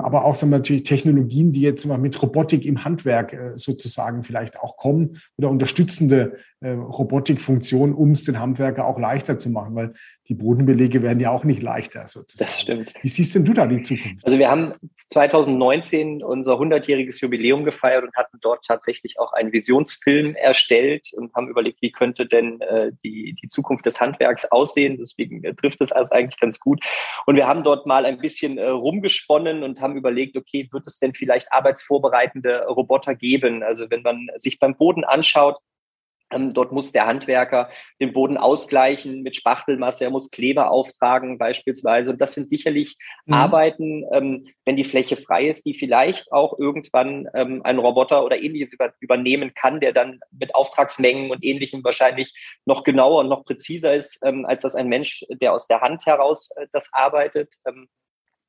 aber 0.00 0.24
auch 0.24 0.34
sagen 0.34 0.52
wir, 0.52 0.58
natürlich 0.58 0.84
Technologien, 0.84 1.52
die 1.52 1.60
jetzt 1.60 1.84
mal 1.86 1.98
mit 1.98 2.20
Robotik 2.22 2.64
im 2.64 2.84
Handwerk 2.84 3.32
äh, 3.32 3.52
sozusagen 3.56 4.22
vielleicht 4.22 4.60
auch 4.60 4.76
kommen 4.76 5.20
oder 5.36 5.50
unterstützende 5.50 6.38
äh, 6.62 6.70
Robotikfunktionen, 6.70 7.94
um 7.94 8.12
es 8.12 8.22
den 8.22 8.38
Handwerker 8.38 8.86
auch 8.86 8.98
leichter 8.98 9.36
zu 9.36 9.50
machen, 9.50 9.74
weil 9.74 9.94
die 10.28 10.34
Bodenbelege 10.34 11.02
werden 11.02 11.18
ja 11.18 11.30
auch 11.30 11.42
nicht 11.42 11.60
leichter 11.60 12.06
sozusagen. 12.06 12.48
Das 12.48 12.60
stimmt. 12.60 12.94
Wie 13.02 13.08
siehst 13.08 13.34
denn 13.34 13.44
du 13.44 13.52
da 13.52 13.66
die 13.66 13.82
Zukunft? 13.82 14.24
Also 14.24 14.38
wir 14.38 14.48
haben 14.48 14.74
2019 14.94 16.22
unser 16.22 16.54
100-jähriges 16.54 17.20
Jubiläum 17.20 17.64
gefeiert 17.64 18.04
und 18.04 18.14
hatten 18.14 18.38
dort 18.40 18.64
tatsächlich 18.64 19.18
auch 19.18 19.32
einen 19.32 19.52
Visionsfilm 19.52 20.36
erstellt 20.36 21.08
und 21.16 21.34
haben 21.34 21.48
überlegt, 21.48 21.82
wie 21.82 21.90
könnte 21.90 22.26
denn 22.26 22.60
äh, 22.60 22.92
die, 23.02 23.34
die 23.42 23.48
Zukunft 23.48 23.84
des 23.84 24.00
Handwerks 24.00 24.44
aussehen. 24.52 24.98
Deswegen 24.98 25.42
trifft 25.56 25.80
es 25.80 25.90
alles 25.90 26.12
eigentlich 26.12 26.38
ganz 26.38 26.60
gut. 26.60 26.80
Und 27.26 27.34
wir 27.34 27.48
haben 27.48 27.64
dort 27.64 27.86
mal 27.86 28.04
ein 28.04 28.18
bisschen 28.18 28.60
rumgesponnen 28.60 29.64
und 29.64 29.71
haben 29.80 29.96
überlegt, 29.96 30.36
okay, 30.36 30.68
wird 30.72 30.86
es 30.86 30.98
denn 30.98 31.14
vielleicht 31.14 31.52
arbeitsvorbereitende 31.52 32.66
Roboter 32.66 33.14
geben? 33.14 33.62
Also 33.62 33.90
wenn 33.90 34.02
man 34.02 34.28
sich 34.36 34.58
beim 34.58 34.76
Boden 34.76 35.04
anschaut, 35.04 35.56
Ähm, 36.32 36.54
dort 36.54 36.72
muss 36.72 36.92
der 36.92 37.06
Handwerker 37.06 37.68
den 38.00 38.12
Boden 38.12 38.38
ausgleichen 38.38 39.22
mit 39.22 39.36
Spachtelmasse, 39.36 40.04
er 40.04 40.10
muss 40.10 40.30
Kleber 40.30 40.70
auftragen 40.70 41.36
beispielsweise. 41.36 42.10
Und 42.12 42.20
das 42.20 42.32
sind 42.32 42.48
sicherlich 42.48 42.96
mhm. 43.26 43.34
Arbeiten, 43.34 44.04
ähm, 44.12 44.46
wenn 44.64 44.76
die 44.76 44.84
Fläche 44.84 45.16
frei 45.16 45.48
ist, 45.48 45.66
die 45.66 45.74
vielleicht 45.74 46.32
auch 46.32 46.58
irgendwann 46.58 47.28
ähm, 47.34 47.60
ein 47.64 47.78
Roboter 47.78 48.24
oder 48.24 48.40
ähnliches 48.40 48.72
über, 48.72 48.94
übernehmen 49.00 49.52
kann, 49.54 49.80
der 49.80 49.92
dann 49.92 50.20
mit 50.30 50.54
Auftragsmengen 50.54 51.30
und 51.30 51.44
ähnlichem 51.44 51.84
wahrscheinlich 51.84 52.32
noch 52.64 52.82
genauer 52.82 53.20
und 53.20 53.28
noch 53.28 53.44
präziser 53.44 53.94
ist, 53.94 54.24
ähm, 54.24 54.46
als 54.46 54.62
das 54.62 54.74
ein 54.74 54.88
Mensch, 54.88 55.26
der 55.28 55.52
aus 55.52 55.66
der 55.66 55.82
Hand 55.82 56.06
heraus 56.06 56.50
äh, 56.56 56.66
das 56.72 56.88
arbeitet. 56.92 57.56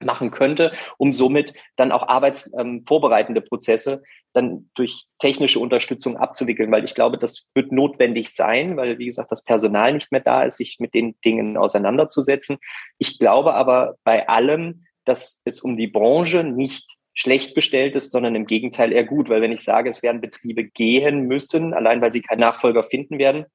Machen 0.05 0.31
könnte, 0.31 0.73
um 0.97 1.13
somit 1.13 1.53
dann 1.75 1.91
auch 1.91 2.07
arbeitsvorbereitende 2.07 3.41
ähm, 3.41 3.47
Prozesse 3.47 4.03
dann 4.33 4.69
durch 4.73 5.05
technische 5.19 5.59
Unterstützung 5.59 6.17
abzuwickeln, 6.17 6.71
weil 6.71 6.83
ich 6.83 6.95
glaube, 6.95 7.17
das 7.17 7.45
wird 7.53 7.71
notwendig 7.71 8.33
sein, 8.33 8.77
weil, 8.77 8.97
wie 8.97 9.05
gesagt, 9.05 9.31
das 9.31 9.43
Personal 9.43 9.93
nicht 9.93 10.11
mehr 10.11 10.21
da 10.21 10.43
ist, 10.43 10.57
sich 10.57 10.77
mit 10.79 10.93
den 10.93 11.15
Dingen 11.23 11.55
auseinanderzusetzen. 11.55 12.57
Ich 12.97 13.19
glaube 13.19 13.53
aber 13.53 13.95
bei 14.03 14.27
allem, 14.27 14.85
dass 15.05 15.41
es 15.45 15.61
um 15.61 15.77
die 15.77 15.87
Branche 15.87 16.43
nicht 16.43 16.87
schlecht 17.13 17.53
bestellt 17.53 17.95
ist, 17.95 18.11
sondern 18.11 18.35
im 18.35 18.47
Gegenteil 18.47 18.91
eher 18.91 19.03
gut, 19.03 19.29
weil 19.29 19.41
wenn 19.41 19.51
ich 19.51 19.61
sage, 19.61 19.89
es 19.89 20.01
werden 20.01 20.21
Betriebe 20.21 20.63
gehen 20.63 21.27
müssen, 21.27 21.73
allein 21.73 22.01
weil 22.01 22.11
sie 22.11 22.21
keinen 22.21 22.39
Nachfolger 22.39 22.83
finden 22.83 23.19
werden, 23.19 23.45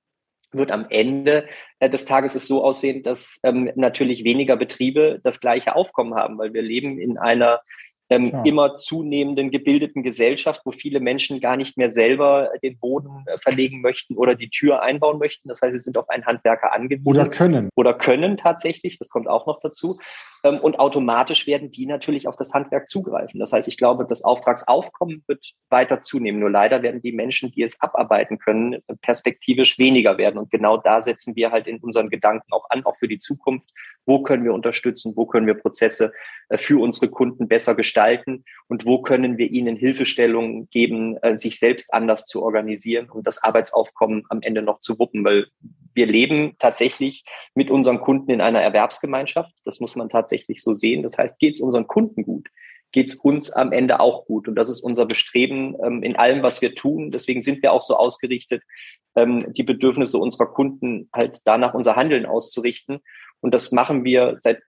wird 0.53 0.71
am 0.71 0.87
Ende 0.89 1.47
äh, 1.79 1.91
des 1.91 2.05
Tages 2.05 2.35
es 2.35 2.47
so 2.47 2.65
aussehen, 2.65 3.03
dass 3.03 3.41
ähm, 3.43 3.71
natürlich 3.77 4.25
weniger 4.25 4.57
Betriebe 4.57 5.21
das 5.23 5.41
gleiche 5.41 5.77
Aufkommen 5.77 6.15
haben, 6.15 6.39
weil 6.39 6.55
wir 6.55 6.63
leben 6.63 6.99
in 6.99 7.19
einer 7.19 7.61
ähm, 8.11 8.33
immer 8.45 8.75
zunehmenden 8.75 9.51
gebildeten 9.51 10.03
Gesellschaft, 10.03 10.63
wo 10.65 10.73
viele 10.73 11.01
Menschen 11.01 11.41
gar 11.41 11.57
nicht 11.57 11.77
mehr 11.77 11.91
selber 11.91 12.51
den 12.63 12.79
Boden 12.79 13.25
äh, 13.27 13.37
verlegen 13.37 13.83
möchten 13.83 14.17
oder 14.17 14.35
die 14.35 14.49
Tür 14.49 14.83
einbauen 14.83 15.19
möchten. 15.19 15.49
Das 15.49 15.61
heißt, 15.61 15.73
sie 15.73 15.79
sind 15.79 15.99
auf 15.99 16.09
einen 16.09 16.25
Handwerker 16.25 16.73
angewiesen. 16.73 17.07
Oder 17.07 17.29
können. 17.29 17.69
Oder 17.75 17.95
können 17.95 18.37
tatsächlich, 18.39 18.99
das 18.99 19.11
kommt 19.11 19.29
auch 19.29 19.47
noch 19.47 19.61
dazu. 19.61 19.99
Ähm, 20.45 20.59
und 20.61 20.79
automatisch 20.79 21.47
werden 21.47 21.71
die 21.71 21.87
natürlich 21.87 22.29
auf 22.29 22.37
das 22.37 22.55
Handwerk 22.55 22.89
zugreifen. 22.89 23.41
Das 23.41 23.53
heißt, 23.53 23.69
ich 23.69 23.77
glaube, 23.77 24.07
das 24.09 24.23
Auftragsaufkommen 24.23 25.25
wird 25.27 25.53
weiter 25.71 26.01
zunehmen. 26.01 26.41
Nur 26.41 26.51
leider 26.51 26.83
werden 26.83 27.03
die 27.03 27.13
Menschen, 27.13 27.51
die 27.51 27.63
es 27.63 27.81
abarbeiten 27.81 28.39
können, 28.39 28.79
perspektivisch 29.03 29.79
weniger 29.79 30.19
werden. 30.19 30.39
Und 30.39 30.51
genau 30.51 30.77
da 30.77 31.03
setzen 31.03 31.37
wir 31.37 31.51
halt 31.51 31.67
in 31.67 31.79
unseren 31.79 32.09
Gedanken 32.09 32.53
auch 32.53 32.67
an, 32.71 32.85
auch 32.85 32.97
für 32.97 33.09
die 33.09 33.19
Zukunft. 33.19 33.71
Wo 34.07 34.23
können 34.23 34.45
wir 34.45 34.55
unterstützen? 34.55 35.13
Wo 35.17 35.27
können 35.27 35.47
wir 35.47 35.55
Prozesse 35.55 36.13
äh, 36.49 36.59
für 36.59 36.81
unsere 36.81 37.09
Kunden 37.11 37.49
besser 37.49 37.75
gestalten? 37.75 38.45
Und 38.69 38.87
wo 38.87 39.03
können 39.03 39.39
wir 39.39 39.51
ihnen 39.51 39.77
Hilfestellungen 39.77 40.69
geben, 40.71 41.17
äh, 41.19 41.37
sich 41.39 41.59
selbst 41.59 41.93
anders 41.93 42.27
zu 42.27 42.43
organisieren 42.43 43.11
und 43.11 43.27
das 43.27 43.43
Arbeitsaufkommen 43.43 44.25
am 44.29 44.41
Ende 44.43 44.63
noch 44.63 44.81
zu 44.81 44.99
wuppen? 44.99 45.25
Weil 45.25 45.47
wir 45.95 46.07
leben 46.07 46.55
tatsächlich 46.61 47.25
mit 47.55 47.71
unseren 47.71 48.01
Kunden 48.01 48.31
in 48.31 48.41
einer 48.41 48.63
Erwerbsgemeinschaft. 48.63 49.53
Das 49.65 49.81
muss 49.81 49.97
man 49.97 50.09
tatsächlich 50.09 50.28
so 50.57 50.73
sehen. 50.73 51.03
Das 51.03 51.19
heißt, 51.19 51.39
geht 51.39 51.55
es 51.55 51.61
unseren 51.61 51.87
Kunden 51.87 52.23
gut, 52.23 52.49
geht 52.93 53.09
es 53.09 53.15
uns 53.17 53.51
am 53.51 53.73
Ende 53.73 54.01
auch 54.01 54.27
gut. 54.27 54.49
Und 54.49 54.55
das 54.55 54.69
ist 54.69 54.81
unser 54.81 55.07
Bestreben 55.07 55.77
ähm, 55.83 56.03
in 56.03 56.17
allem, 56.17 56.43
was 56.43 56.63
wir 56.63 56.75
tun. 56.75 57.11
Deswegen 57.11 57.41
sind 57.41 57.63
wir 57.63 57.73
auch 57.73 57.83
so 57.83 57.97
ausgerichtet, 57.97 58.63
ähm, 59.17 59.53
die 59.53 59.63
Bedürfnisse 59.63 60.19
unserer 60.19 60.47
Kunden 60.47 61.09
halt 61.13 61.41
danach 61.45 61.75
unser 61.75 61.97
Handeln 61.97 62.27
auszurichten. 62.27 63.01
Und 63.41 63.55
das 63.55 63.73
machen 63.73 64.05
wir 64.05 64.35
seit 64.39 64.61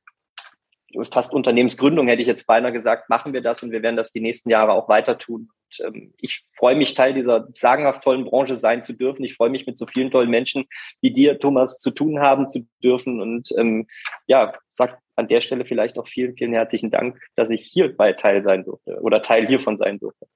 fast 1.10 1.32
Unternehmensgründung, 1.32 2.08
hätte 2.08 2.22
ich 2.22 2.28
jetzt 2.28 2.46
beinahe 2.46 2.72
gesagt, 2.72 3.08
machen 3.08 3.32
wir 3.32 3.40
das 3.40 3.62
und 3.62 3.70
wir 3.70 3.82
werden 3.82 3.96
das 3.96 4.12
die 4.12 4.20
nächsten 4.20 4.50
Jahre 4.50 4.72
auch 4.72 4.88
weiter 4.88 5.18
tun. 5.18 5.50
Und, 5.66 5.86
ähm, 5.86 6.14
ich 6.20 6.44
freue 6.54 6.76
mich, 6.76 6.94
Teil 6.94 7.14
dieser 7.14 7.48
sagenhaft 7.54 8.02
tollen 8.02 8.24
Branche 8.24 8.56
sein 8.56 8.82
zu 8.82 8.92
dürfen. 8.92 9.24
Ich 9.24 9.34
freue 9.34 9.50
mich, 9.50 9.66
mit 9.66 9.78
so 9.78 9.86
vielen 9.86 10.10
tollen 10.10 10.30
Menschen 10.30 10.66
wie 11.00 11.12
dir, 11.12 11.38
Thomas, 11.38 11.78
zu 11.78 11.90
tun 11.90 12.20
haben 12.20 12.48
zu 12.48 12.66
dürfen. 12.82 13.20
Und 13.20 13.50
ähm, 13.56 13.86
ja, 14.26 14.52
sag 14.68 14.98
an 15.16 15.28
der 15.28 15.40
Stelle 15.40 15.64
vielleicht 15.64 15.98
auch 15.98 16.08
vielen, 16.08 16.34
vielen 16.34 16.52
herzlichen 16.52 16.90
Dank, 16.90 17.20
dass 17.36 17.50
ich 17.50 17.62
hierbei 17.62 18.12
Teil 18.14 18.42
sein 18.42 18.64
durfte 18.64 19.00
oder 19.00 19.22
Teil 19.22 19.46
hiervon 19.46 19.76
sein 19.76 19.98
durfte. 19.98 20.26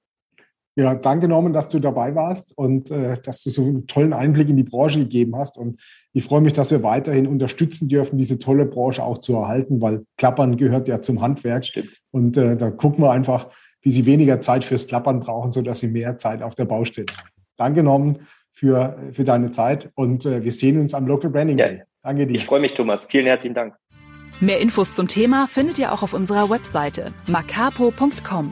Ja, 0.77 0.93
danke 0.93 1.27
genommen, 1.27 1.53
dass 1.53 1.69
du 1.69 1.79
dabei 1.79 2.15
warst 2.15 2.51
und 2.57 2.91
äh, 2.91 3.21
dass 3.21 3.41
du 3.43 3.49
so 3.49 3.63
einen 3.63 3.87
tollen 3.87 4.11
Einblick 4.11 4.49
in 4.49 4.57
die 4.57 4.63
Branche 4.63 4.99
gegeben 4.99 5.37
hast. 5.37 5.57
Und 5.57 5.81
ich 6.11 6.25
freue 6.25 6.41
mich, 6.41 6.51
dass 6.51 6.69
wir 6.69 6.83
weiterhin 6.83 7.27
unterstützen 7.27 7.87
dürfen, 7.87 8.17
diese 8.17 8.39
tolle 8.39 8.65
Branche 8.65 9.01
auch 9.01 9.19
zu 9.19 9.35
erhalten, 9.35 9.81
weil 9.81 10.05
Klappern 10.17 10.57
gehört 10.57 10.89
ja 10.89 11.01
zum 11.01 11.21
Handwerk. 11.21 11.65
Stimmt. 11.65 12.01
Und 12.11 12.35
äh, 12.35 12.57
da 12.57 12.71
gucken 12.71 13.03
wir 13.03 13.11
einfach, 13.11 13.47
wie 13.81 13.91
sie 13.91 14.05
weniger 14.05 14.41
Zeit 14.41 14.65
fürs 14.65 14.87
Klappern 14.87 15.21
brauchen, 15.21 15.53
sodass 15.53 15.79
sie 15.79 15.87
mehr 15.87 16.17
Zeit 16.17 16.41
auf 16.41 16.55
der 16.55 16.65
Baustelle 16.65 17.07
haben. 17.15 17.29
Danke 17.55 17.81
genommen 17.81 18.19
für, 18.51 18.97
für 19.13 19.23
deine 19.23 19.51
Zeit 19.51 19.91
und 19.95 20.25
äh, 20.25 20.43
wir 20.43 20.51
sehen 20.51 20.79
uns 20.79 20.93
am 20.93 21.07
Local 21.07 21.29
Branding 21.29 21.57
ja. 21.57 21.67
Day. 21.67 21.83
Danke 22.03 22.27
dir. 22.27 22.35
Ich 22.35 22.45
freue 22.45 22.59
mich, 22.59 22.73
Thomas. 22.73 23.05
Vielen 23.05 23.25
herzlichen 23.25 23.55
Dank. 23.55 23.75
Mehr 24.41 24.59
Infos 24.59 24.93
zum 24.93 25.07
Thema 25.07 25.47
findet 25.47 25.79
ihr 25.79 25.93
auch 25.93 26.03
auf 26.03 26.13
unserer 26.13 26.49
Webseite 26.49 27.13
macapo.com. 27.27 28.51